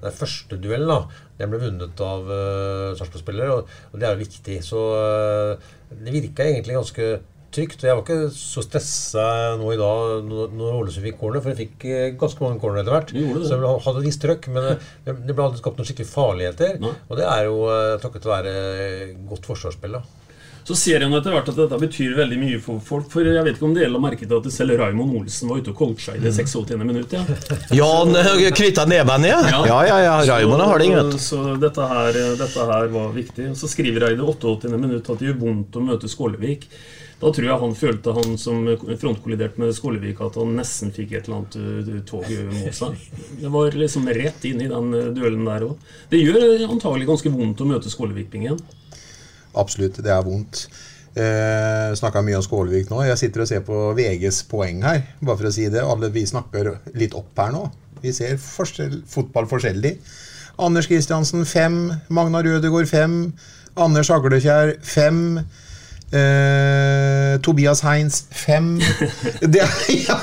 [0.00, 4.22] Den første duellen, da, den ble vunnet av uh, Sarpsborg-spillere, og, og det er jo
[4.22, 4.58] viktig.
[4.64, 7.08] Så eh, det virka egentlig ganske
[7.54, 7.84] trygt.
[7.86, 9.26] Jeg var ikke så stressa
[9.60, 12.96] nå i dag når Ålesund fikk corner, for jeg fikk eh, ganske mange corner etter
[12.96, 13.12] hvert.
[13.12, 16.80] Så jeg hadde visst trøkk, men eh, det ble aldri skapt noen skikkelig farligheter.
[16.82, 18.56] Og det er jo eh, takket være
[19.30, 20.00] godt forsvarsspill.
[20.00, 20.04] da.
[20.62, 23.08] Så ser en etter hvert at dette betyr veldig mye for folk.
[23.10, 25.72] For jeg vet ikke om dere la merke til at selv Raymond Olsen var ute
[25.72, 26.76] og coacha i det 86.
[26.86, 27.16] minutt.
[27.16, 27.24] Ja.
[27.74, 28.14] Ja, han
[28.54, 29.40] knytta neven, ja.
[29.66, 30.16] Ja, ja, ja.
[30.30, 31.18] Raymond har det, vet du.
[31.18, 33.50] Så, så dette, her, dette her var viktig.
[33.58, 34.70] Så skriver jeg i det 88.
[34.76, 36.68] minutt at det gjør vondt å møte Skålevik.
[37.22, 38.64] Da tror jeg han følte han som
[38.98, 41.58] frontkolliderte med Skålevik, at han nesten fikk et eller annet
[41.94, 42.96] eh, tog mot seg.
[43.38, 45.92] Det var liksom rett inn i den eh, duellen der òg.
[46.10, 48.58] Det gjør eh, antagelig ganske vondt å møte Skålevik-bingen.
[49.62, 50.64] Absolutt, det er vondt.
[51.14, 53.04] Eh, Snakka mye om Skålevik nå.
[53.06, 55.02] Jeg sitter og ser på VGs poeng her.
[55.22, 55.84] Bare for å si det.
[55.84, 57.66] Alle vi snakker litt opp her nå.
[58.02, 59.94] Vi ser forskjell, fotball forskjellig.
[60.62, 61.82] Anders Kristiansen 5.
[62.10, 63.20] Magna Rødegård 5.
[63.80, 65.20] Anders Aglekjær 5.
[66.12, 68.80] Uh, Tobias Heins fem
[69.40, 70.18] ja, ja,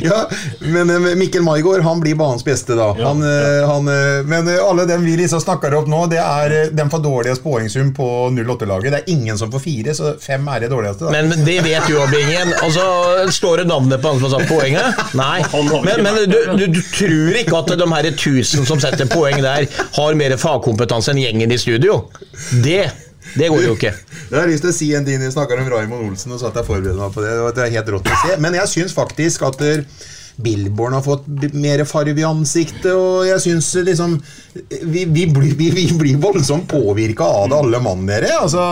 [0.00, 2.86] ja, men, eh, men, Mikkel Maigård han blir banens beste, da.
[2.96, 3.84] Han, eh, han,
[4.24, 8.06] men alle dem vi liksom snakker opp nå, det er dem får dårligst poengsum på
[8.32, 8.88] 08-laget.
[8.94, 11.04] Det er ingen som får fire, så fem er det dårligste.
[11.04, 11.12] Da.
[11.12, 12.16] Men, men det vet du òg,
[12.62, 12.86] Altså,
[13.36, 15.04] står det navnet på han som har satt poenget?
[15.18, 15.42] Nei.
[15.84, 19.68] Men, men du, du, du, tror ikke at de her tusen som setter poeng der,
[19.98, 22.04] har mer fagkompetanse enn gjengen i studio?
[22.64, 22.86] Det
[23.38, 23.92] det går jo ikke.
[24.30, 26.50] Jeg har lyst til å si en ting vi snakker om Raymond Olsen, og så
[26.50, 27.32] at jeg forbereder meg på det.
[27.56, 28.36] Det er helt rått å se.
[28.42, 29.84] Men jeg syns faktisk at der,
[30.36, 34.14] Billborn har fått mer farge i ansiktet, og jeg syns liksom
[34.54, 38.32] Vi, vi, blir, vi, vi blir voldsomt påvirka av det, alle mann dere.
[38.40, 38.66] Altså,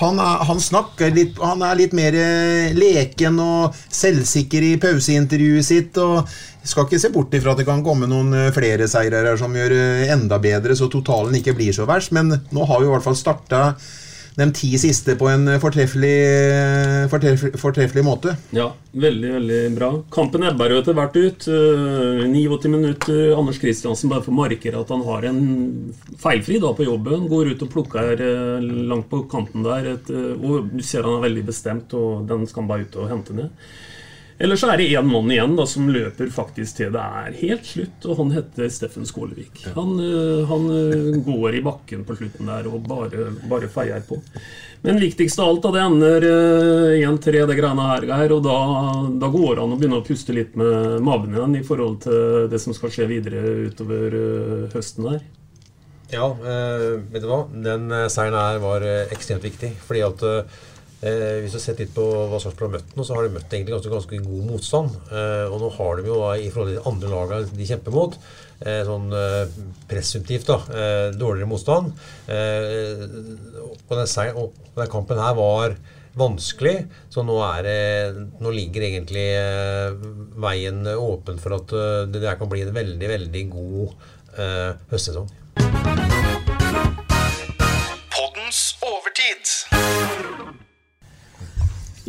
[0.00, 5.66] han, er, han snakker litt Han er litt mer eh, leken og selvsikker i pauseintervjuet
[5.66, 6.00] sitt.
[6.02, 6.26] og
[6.66, 9.54] skal ikke se bort ifra at det kan komme noen eh, flere seire her som
[9.56, 12.12] gjør eh, enda bedre, så totalen ikke blir så verst.
[12.16, 13.62] Men nå har vi i hvert fall starta
[14.36, 16.14] de ti siste på en eh, fortreffelig,
[17.10, 18.34] fortreffelig, fortreffelig måte.
[18.54, 19.90] Ja, veldig, veldig bra.
[20.14, 21.48] Kampen ebber jo etter hvert ut.
[21.50, 23.20] Eh, 89 minutter.
[23.36, 25.42] Anders Kristiansen bare får markere at han har en
[26.22, 27.28] feilfri dag på jobben.
[27.30, 29.92] Går ut og plukker eh, langt på kanten der.
[29.96, 33.00] Et, eh, og du ser han er veldig bestemt, og den skal han bare ut
[33.02, 33.70] og hente ned.
[34.40, 37.66] Eller så er det én mann igjen da, som løper faktisk til det er helt
[37.68, 39.66] slutt, og han heter Steffen Skålevik.
[39.74, 44.16] Han, eh, han eh, går i bakken på slutten der og bare, bare feier på.
[44.80, 48.56] Men viktigst av alt, da, det ender eh, 1-3, det greiene her, og da,
[49.20, 52.48] da går det an å begynne å puste litt med maven igjen i forhold til
[52.48, 55.20] det som skal skje videre utover eh, høsten her.
[56.10, 57.44] Ja, eh, vet du hva?
[57.52, 59.70] Den eh, seieren her var eh, ekstremt viktig.
[59.86, 60.24] Fordi at
[61.02, 63.34] eh, Hvis du har sett litt på hva Sarpsborg har møtt nå, så har de
[63.36, 64.98] møtt egentlig ganske, ganske god motstand.
[65.10, 68.18] Eh, og nå har de jo i forhold til de andre lagene de kjemper mot,
[68.64, 69.56] eh, sånn eh,
[69.90, 71.94] presumptivt da, eh, dårligere motstand.
[72.28, 73.06] Eh,
[73.64, 75.76] og, den og den kampen her var
[76.20, 76.76] vanskelig,
[77.12, 79.28] så nå, er det, nå ligger egentlig
[80.42, 81.76] veien åpen for at
[82.10, 83.94] det der kan bli en veldig, veldig god
[84.90, 85.30] høstsesong.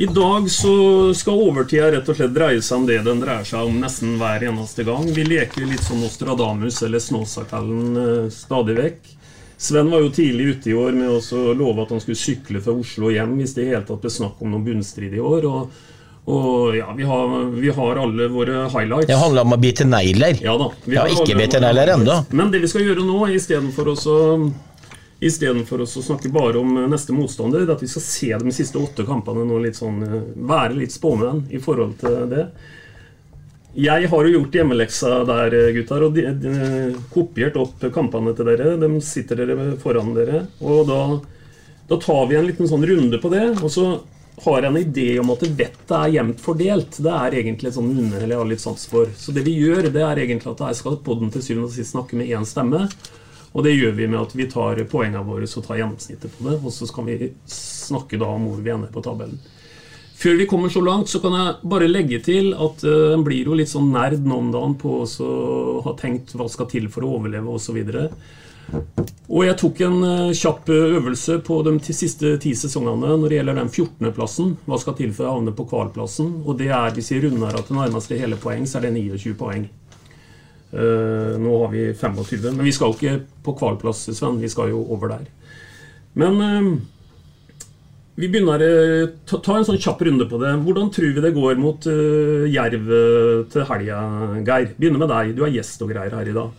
[0.01, 3.67] I dag så skal overtida rett og slett dreie seg om det den dreier seg
[3.69, 5.03] om nesten hver eneste gang.
[5.13, 9.11] Vi leker litt som Nostradamus eller Snåsakallen eh, stadig vekk.
[9.61, 12.73] Sven var jo tidlig ute i år med å love at han skulle sykle fra
[12.73, 15.45] Oslo hjem hvis det i hele tatt ble snakk om noen bunnstrid i år.
[15.51, 15.85] Og,
[16.33, 19.11] og ja, vi har, vi har alle våre highlights.
[19.13, 20.41] Det handler om å bite negler.
[20.41, 20.71] Ja da.
[20.81, 22.17] vi ja, har ikke bite negler ennå.
[22.33, 23.97] Men det vi skal gjøre nå, istedenfor å
[25.21, 29.05] Istedenfor å snakke bare om neste motstander, er at vi skal se de siste åtte
[29.05, 32.47] kampene nå litt sånn eh, Være litt spåmenn i forhold til det.
[33.77, 36.55] Jeg har jo gjort hjemmeleksa der, eh, gutter, og de, de,
[37.13, 38.73] kopiert opp kampene til dere.
[38.81, 40.47] De sitter dere foran dere.
[40.59, 40.99] Og da,
[41.93, 43.45] da tar vi en liten sånn runde på det.
[43.61, 43.87] Og så
[44.41, 46.97] har jeg en idé om at vettet er jevnt fordelt.
[46.97, 49.13] Det er egentlig et sånn underhell jeg har litt sans for.
[49.21, 51.93] Så det vi gjør, det er egentlig at jeg skal podden til syvende og sist
[51.93, 52.87] snakke med én stemme.
[53.51, 56.59] Og det gjør vi med at vi tar poengene våre og tar gjennomsnittet på det.
[56.61, 59.41] Og så skal vi snakke da om hvor vi ender på tabellen.
[60.21, 63.47] Før vi kommer så langt, så kan jeg bare legge til at uh, en blir
[63.49, 67.07] jo litt sånn nerd nå om dagen på å ha tenkt hva skal til for
[67.07, 67.79] å overleve osv.
[69.31, 73.59] Og jeg tok en uh, kjapp øvelse på de siste ti sesongene når det gjelder
[73.63, 74.55] den 14.-plassen.
[74.69, 76.35] Hva skal til for å havne på kvalplassen?
[76.45, 79.33] Og det er, hvis vi runder av til nærmeste hele poeng, så er det 29
[79.41, 79.65] poeng.
[80.71, 84.39] Eh, nå har vi 25, men vi skal ikke på kvalplass, Sven.
[84.41, 85.27] Vi skal jo over der.
[86.19, 86.71] Men eh,
[88.21, 88.71] vi begynner å
[89.27, 90.53] ta, ta en sånn kjapp runde på det.
[90.63, 94.01] Hvordan tror vi det går mot eh, Jerv eh, til helga,
[94.47, 94.73] Geir?
[94.77, 95.35] Begynner med deg.
[95.37, 96.57] Du er gjest og greier her i dag.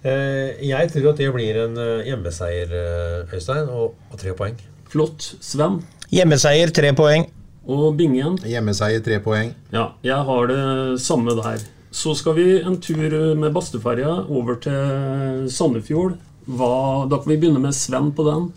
[0.00, 4.56] Eh, jeg tror at det blir en eh, hjemmeseier, eh, Øystein, og, og tre poeng.
[4.90, 5.26] Flott.
[5.44, 5.82] Sven?
[6.10, 7.26] Hjemmeseier, tre poeng.
[7.70, 8.38] Og Bingen?
[8.48, 9.52] Hjemmeseier, tre poeng.
[9.74, 10.62] Ja, jeg har det
[11.04, 11.62] samme der.
[11.90, 16.14] Så skal vi en tur med Bastøferja over til Sandefjord.
[16.50, 16.70] Hva,
[17.10, 18.48] da kan vi begynne med Sven på den.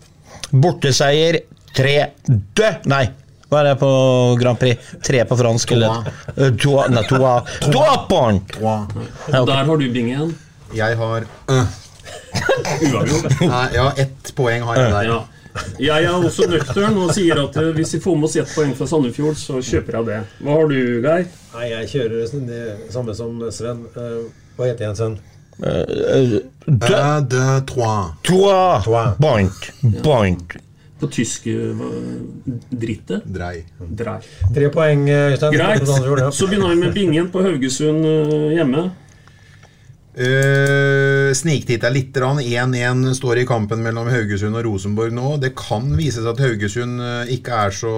[0.62, 1.40] Borteseier,
[1.74, 2.70] tre dø...
[2.90, 3.04] Nei,
[3.50, 3.90] hva er det på
[4.40, 4.94] Grand Prix?
[5.04, 6.08] Tre på fransk, eller?
[6.34, 6.50] Toa.
[6.62, 7.34] Trois, nei, toa.
[7.66, 8.56] Toa point!
[9.30, 10.34] Der har du Bingen.
[10.74, 11.74] Jeg har øh.
[12.88, 13.40] Uavgjort.
[13.44, 15.10] Nei, Ja, ett poeng har jeg der.
[15.12, 15.20] Ja.
[15.78, 18.72] Jeg er også nøktern og sier at eh, hvis vi får med oss ett poeng
[18.78, 20.18] fra Sandefjord, så kjøper jeg det.
[20.42, 21.28] Hva har du, Geir?
[21.54, 23.84] Nei, jeg kjører det samme som Sven.
[23.94, 24.18] Eh,
[24.58, 25.16] hva heter jeg, Sven?
[25.54, 28.14] De Un, deux, trois.
[28.24, 29.72] trois point.
[30.02, 30.56] Point.
[31.00, 31.84] På tysk eh,
[32.70, 33.22] drittet?
[33.28, 33.64] Drei.
[33.78, 34.18] Drei.
[34.54, 35.52] Tre poeng, eh, Øystein.
[35.58, 36.34] Greit.
[36.34, 38.88] Så begynner vi med Bingen på Haugesund eh, hjemme.
[40.14, 42.12] Uh, Sniktitta litt.
[42.14, 42.38] grann.
[42.38, 45.32] 1-1 står i kampen mellom Haugesund og Rosenborg nå.
[45.42, 47.94] Det kan vise seg at Haugesund eh, ikke er så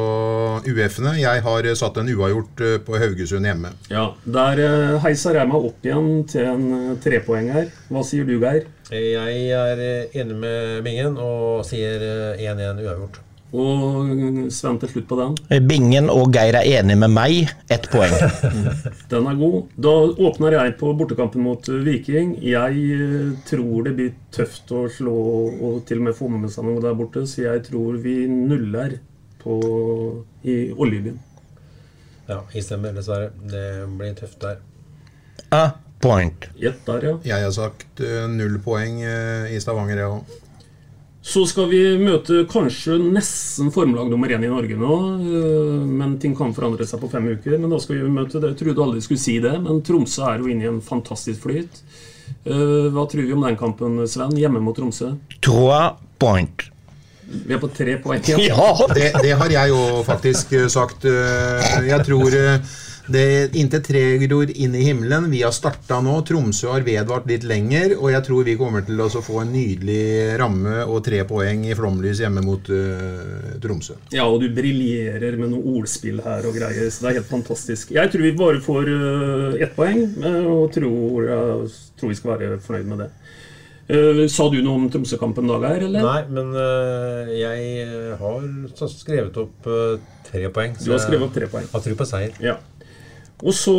[0.64, 1.12] ueffende.
[1.20, 3.74] Jeg har eh, satt en uavgjort eh, på Haugesund hjemme.
[3.92, 7.68] Ja, Der eh, heiser jeg meg opp igjen til en eh, trepoeng her.
[7.92, 8.64] Hva sier du, Geir?
[8.88, 13.20] Jeg er eh, enig med Bingen og sier eh, 1-1 uavgjort.
[13.54, 15.36] Og eh, Sven til slutt på den.
[15.68, 17.52] Bingen og Geir er enige med meg.
[17.72, 18.14] Ett poeng.
[19.12, 19.58] Den er god.
[19.78, 19.94] Da
[20.28, 22.34] åpner jeg på bortekampen mot uh, Viking.
[22.42, 25.16] Jeg uh, tror det blir tøft å slå
[25.54, 28.98] og til og med få med seg noe der borte, så jeg tror vi nuller
[29.42, 29.56] på,
[30.42, 31.18] i Oljebyen.
[32.26, 33.30] Ja, jeg stemmer, dessverre.
[33.46, 33.66] Det
[33.98, 34.62] blir tøft der.
[35.54, 35.70] a
[36.00, 36.48] point.
[36.58, 37.14] Gjett der, ja.
[37.24, 40.34] Jeg har sagt eh, null poeng eh, i Stavanger, jeg òg.
[41.26, 44.96] Så skal vi møte kanskje nesten formelag nummer én i Norge nå.
[45.18, 47.56] øh, Men ting kan forandre seg på fem uker.
[47.58, 48.52] Men da skal vi møte det.
[48.54, 51.82] Jeg trodde aldri skulle si det, men Tromsø er jo inne i en fantastisk flyt.
[52.46, 54.36] Øh, Hva tror vi om den kampen, Sven?
[54.38, 55.12] Hjemme mot Tromsø?
[55.42, 56.68] Trois point.
[57.26, 58.22] Vi er på tre poeng.
[58.94, 61.04] Det, det har jeg jo faktisk eh, sagt.
[61.10, 62.30] eh, Jeg tror
[63.08, 65.30] eh, det inntil tre gror inn i himmelen.
[65.30, 66.18] Vi har starta nå.
[66.26, 67.96] Tromsø har vedvart litt lenger.
[68.00, 71.74] Og jeg tror vi kommer til å få en nydelig ramme og tre poeng i
[71.76, 73.98] flomlys hjemme mot uh, Tromsø.
[74.14, 77.94] Ja, og du briljerer med noe ordspill her og greier, så det er helt fantastisk.
[77.96, 82.34] Jeg tror vi bare får uh, ett poeng, øh, og tror, jeg tror vi skal
[82.34, 83.10] være fornøyd med det.
[83.86, 86.06] Uh, sa du noe om Tromsø-kampen, Dag her, eller?
[86.06, 90.74] Nei, men uh, jeg har skrevet opp uh, tre poeng.
[90.82, 91.68] Du har skrevet opp tre poeng.
[91.70, 92.34] Har tro på seier.
[92.42, 92.58] Ja.
[93.44, 93.72] Og så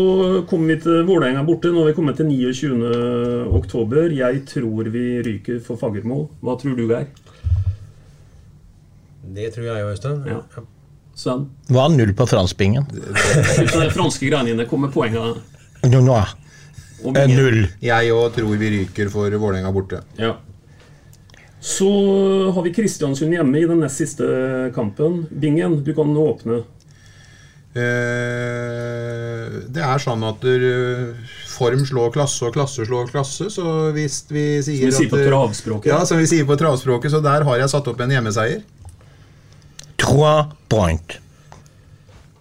[0.49, 1.72] kommer vi til Vålerenga borte.
[1.74, 3.47] Nå har vi kommet til 29.
[3.58, 4.12] oktober.
[4.14, 6.28] Jeg tror vi ryker for Fagermo.
[6.45, 7.08] Hva tror du, Geir?
[9.38, 10.20] Det tror jeg, Øystein.
[10.30, 10.66] Ja.
[11.18, 11.47] Sven?
[11.74, 12.86] er null på franskbingen.
[12.86, 15.41] Ut av de franske greiene dine kommer poengene.
[15.89, 16.20] No, no.
[16.22, 17.26] Eh.
[17.34, 17.64] Null.
[17.82, 20.03] Jeg òg tror vi ryker for Vålerenga borte.
[20.22, 20.36] Ja.
[21.60, 21.89] Så
[22.53, 25.24] har vi Kristiansund hjemme i den nest siste kampen.
[25.34, 26.62] Bingen, du kan åpne.
[27.78, 31.13] Eh, Det er sånn at eh,
[31.57, 33.49] form slår klasse, og klasse slår klasse.
[33.53, 33.63] Så
[33.95, 35.89] hvis vi sier Som vi sier på at, eh, travspråket.
[35.91, 37.11] Ja, som vi sier på travspråket.
[37.13, 38.61] Så der har jeg satt opp en hjemmeseier.
[39.97, 41.17] Trois point.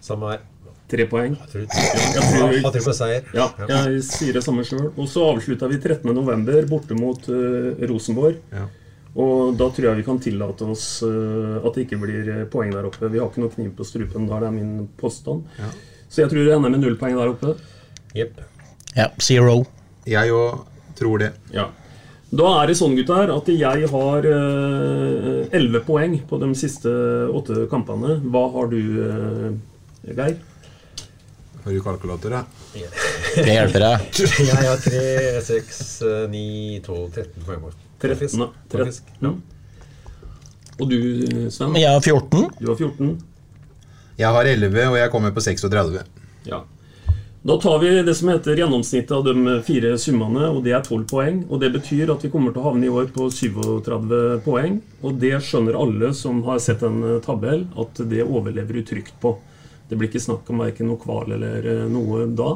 [0.01, 0.43] Samme her.
[0.87, 1.33] Tre poeng.
[1.35, 3.23] Jeg tror, Jeg tror- har tro på seier.
[3.35, 4.93] Ja, jeg sier det samme sjøl.
[4.95, 6.69] Og så avslutta vi 13.11.
[6.69, 8.37] borte mot uh, Rosenborg.
[8.53, 8.67] Ja.
[9.15, 12.73] Og da tror jeg vi kan tillate oss eh, at det ikke blir eh, poeng
[12.73, 13.09] der oppe.
[13.09, 15.47] Vi har ikke noe kniv på strupen der, det er min påstand.
[15.57, 15.71] Ja.
[16.07, 17.55] Så jeg tror det ender med null poeng der oppe.
[18.17, 18.41] Yep.
[18.97, 19.61] Ja, zero.
[20.07, 20.63] Jeg òg
[20.97, 21.31] tror det.
[21.53, 21.69] Ja.
[22.27, 26.91] Da er det sånn, gutter, at jeg har elleve poeng på de siste
[27.31, 28.17] åtte kampene.
[28.27, 30.37] Hva har du, eh, Geir?
[31.63, 32.43] Har du kalkulator, da?
[33.35, 34.21] Det hjelper deg.
[34.49, 35.81] Jeg har 3, 6,
[36.31, 37.86] 9, 12, 13 poeng.
[37.97, 38.07] På.
[38.07, 38.39] 13.
[38.39, 38.49] da.
[38.73, 39.11] Faktisk.
[39.19, 39.41] 13.
[40.77, 40.97] Og du,
[41.49, 41.75] Sven?
[41.79, 42.47] Jeg har 14.
[42.59, 43.13] Du har 14.
[44.17, 46.03] Jeg har 11, og jeg kommer på 36.
[46.49, 46.63] Ja.
[47.47, 51.03] Da tar vi det som heter gjennomsnittet av de fire summene, og det er 12
[51.07, 51.37] poeng.
[51.47, 54.79] Og det betyr at vi kommer til å havne i år på 37 poeng.
[55.05, 59.15] Og det skjønner alle som har sett en eh, tabell, at det overlever du trygt
[59.21, 59.37] på.
[59.87, 62.49] Det blir ikke snakk om verken noe kval eller eh, noe da.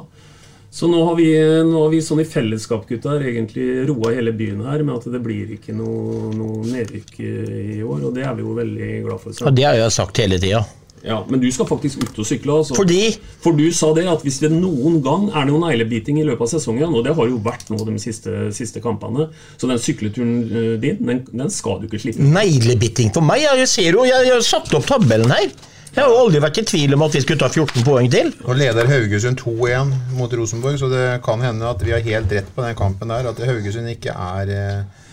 [0.72, 1.28] Så nå har, vi,
[1.68, 5.20] nå har vi sånn i fellesskap gutter, egentlig roa hele byen her med at det
[5.20, 9.42] blir ikke noe, noe nedrykk i år, og det er vi jo veldig glad for.
[9.50, 10.64] Og det har jeg sagt hele tida.
[11.04, 12.56] Ja, Men du skal faktisk ut og sykle.
[12.62, 12.76] Altså.
[12.78, 13.00] Fordi?
[13.42, 16.52] For du sa det at hvis det noen gang er noen neglebiting i løpet av
[16.54, 20.76] sesongen, og det har jo vært nå de siste, siste kampene, så den sykleturen eh,
[20.82, 22.32] din, den, den skal du ikke slippe.
[22.38, 23.44] Neglebiting for meg?
[23.48, 25.50] Jeg ser jo, jeg, jeg har satt opp tabellen her.
[25.92, 28.30] Jeg har jo aldri vært i tvil om at vi skulle ta 14 poeng til.
[28.48, 32.48] Og leder Haugesund 2-1 mot Rosenborg, så det kan hende at vi har helt rett
[32.56, 33.28] på den kampen der.
[33.34, 35.10] At Haugesund ikke er, eh,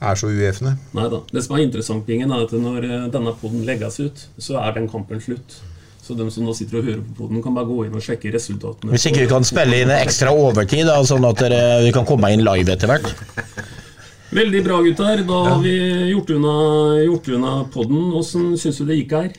[0.00, 0.78] er så uefne.
[0.96, 1.20] Nei da.
[1.28, 4.72] Det som er interessant, Bingen, er at når eh, denne poden legges ut, så er
[4.78, 5.58] den kampen slutt.
[6.02, 8.32] Så de som nå sitter og hører på poden, kan bare gå inn og sjekke
[8.32, 8.96] resultatene.
[8.96, 12.32] Hvis ikke vi kan spille inn ekstra overtid, da, sånn at dere, vi kan komme
[12.32, 13.12] inn live etter hvert.
[14.32, 15.22] Veldig bra, gutter.
[15.28, 15.76] Da har vi
[16.08, 16.58] gjort unna,
[17.04, 18.14] gjort unna podden.
[18.16, 19.34] Åssen syns du det gikk her?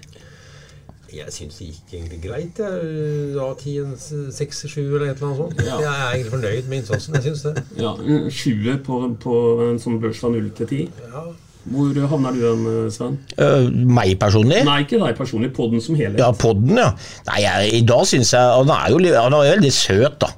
[1.14, 2.60] Jeg syns det gikk egentlig greit.
[2.60, 3.34] Jeg.
[3.36, 5.62] Da ti, en seks, sju eller et eller annet sånt.
[5.62, 5.78] Ja.
[5.84, 7.18] Jeg er egentlig fornøyd med innsatsen.
[7.20, 7.64] Jeg syns det.
[7.78, 11.04] Ja, en Sjuer på, på en sånn børs fra 0 til 10.
[11.08, 11.26] Ja.
[11.74, 13.20] Hvor havner du hen, Svein?
[13.38, 14.64] Uh, meg personlig?
[14.68, 15.54] Nei, ikke deg personlig.
[15.56, 16.20] Podden som helhet.
[16.20, 16.90] Ja, podden, ja.
[17.30, 20.34] Nei, jeg, I dag syns jeg Han er jo han er jo veldig søt, da.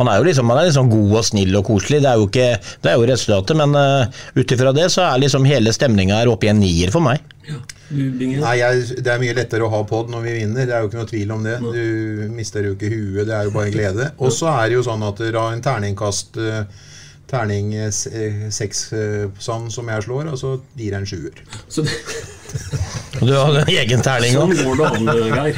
[0.00, 2.00] Han er jo liksom, han er liksom god og snill og koselig.
[2.04, 2.48] Det er jo, ikke,
[2.84, 6.32] det er jo resultatet, men uh, ut ifra det så er liksom hele stemninga her
[6.32, 7.22] oppe i en nier for meg.
[7.50, 7.58] Ja.
[7.90, 10.66] Nei, jeg, Det er mye lettere å ha pod når vi vinner.
[10.68, 11.56] Det er jo ikke noe tvil om det.
[11.62, 14.10] Du mister jo ikke huet, det er jo bare en glede.
[14.22, 16.62] Og så er det jo sånn at da en terningkast eh,
[17.30, 18.08] Terning eh, s-
[18.54, 18.84] seks
[19.42, 21.42] sånn som jeg slår, og så gir jeg en sjuer.
[21.70, 21.84] Så
[23.20, 24.54] Du har en egen terning òg.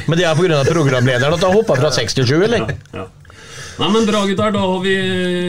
[0.07, 0.59] Men det er pga.
[0.67, 2.65] programlederen at han hoppa fra 6 til sju, eller?
[2.93, 3.05] Ja.
[3.79, 4.51] Nei, men Bra, gutter.
[4.53, 4.93] Da har vi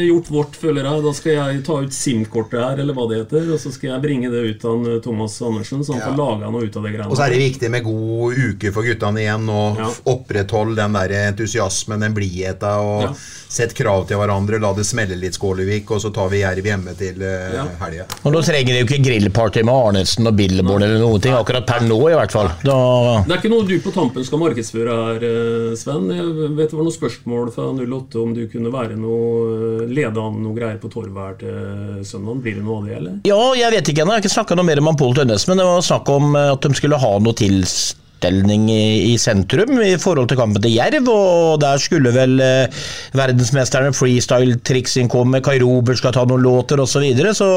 [0.09, 1.03] gjort vårt, føler jeg.
[1.05, 3.51] Da skal jeg ta ut SIM-kortet her, eller hva det heter.
[3.53, 6.09] Og så skal jeg bringe det ut av Thomas Andersen, så han Ja.
[6.09, 7.11] får laga noe ut av det greiene.
[7.11, 9.49] Og så er det viktig med god uke for guttene igjen.
[9.51, 9.91] Og Ja.
[10.15, 12.79] opprettholde den der entusiasmen, den blidheta.
[12.81, 13.13] Og Ja.
[13.49, 14.59] sett krav til hverandre.
[14.61, 15.91] La det smelle litt, Skålevik.
[15.91, 17.67] Og så tar vi Jerv hjemme til uh, Ja.
[17.85, 18.07] helga.
[18.25, 21.67] Og nå trenger de jo ikke grillparty med Arnesen og Billborn eller noen ting, akkurat
[21.67, 22.49] per nå i hvert fall.
[22.65, 26.09] Da, Det er ikke noe du på tampen skal markedsføre her, eh, Sven.
[26.09, 27.73] Jeg vet det var noen spørsmål fra
[28.15, 32.41] nevnte om du kunne være noe lede an noe greier på torvet her til søndag.
[32.43, 33.19] Blir det noe av det, eller?
[33.27, 34.15] Ja, jeg vet ikke ennå.
[34.15, 36.53] Jeg har ikke snakka noe mer om Pål Tønnes, men det var snakk om eh,
[36.55, 41.09] at de skulle ha noe tilstelning i, i sentrum i forhold til kampen til Jerv,
[41.11, 42.85] og der skulle vel eh,
[43.17, 47.51] verdensmesterne freestyle-triksing komme, Kai Robert skal ta noen låter osv., så, videre, så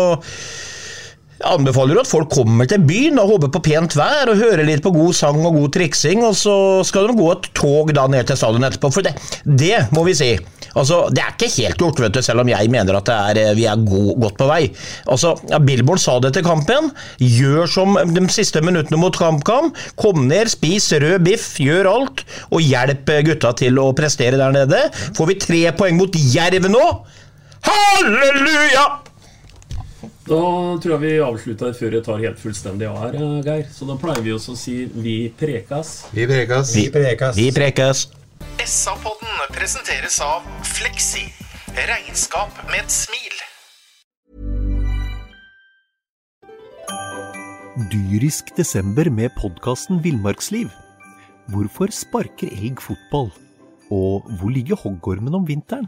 [1.38, 4.82] jeg anbefaler at folk kommer til byen og håper på pent vær og hører litt
[4.82, 6.56] på god sang og god triksing, og så
[6.88, 8.90] skal de gå et tog da ned til stadion etterpå.
[8.96, 9.14] For det,
[9.46, 10.32] det må vi si.
[10.78, 13.68] Altså, Det er ikke helt gjort, vet du, selv om jeg mener at er, vi
[13.70, 14.62] er god, godt på vei.
[15.06, 16.92] Altså, ja, Billboard sa det til kampen.
[17.22, 19.72] Gjør som de siste minuttene mot KamKam.
[19.98, 24.88] Kom ned, spis rød biff, gjør alt, og hjelp gutta til å prestere der nede.
[25.18, 26.86] Får vi tre poeng mot Jerv nå?
[27.68, 28.88] Halleluja!
[30.28, 30.38] Da
[30.84, 33.68] tror jeg vi avslutter før jeg tar helt fullstendig av her, eh, Geir.
[33.72, 36.12] Så da pleier vi også å si 'vi prekas'.
[36.12, 36.76] Vi prekas.
[36.76, 37.36] Vi, prekas.
[37.38, 38.08] vi prekas.
[38.60, 41.32] SA-podden presenteres av Fleksi.
[41.78, 43.36] Regnskap med et smil.
[47.92, 50.68] Dyrisk desember med podkasten Villmarksliv.
[51.48, 53.32] Hvorfor sparker elg fotball?
[53.90, 55.88] Og hvor ligger hoggormen om vinteren?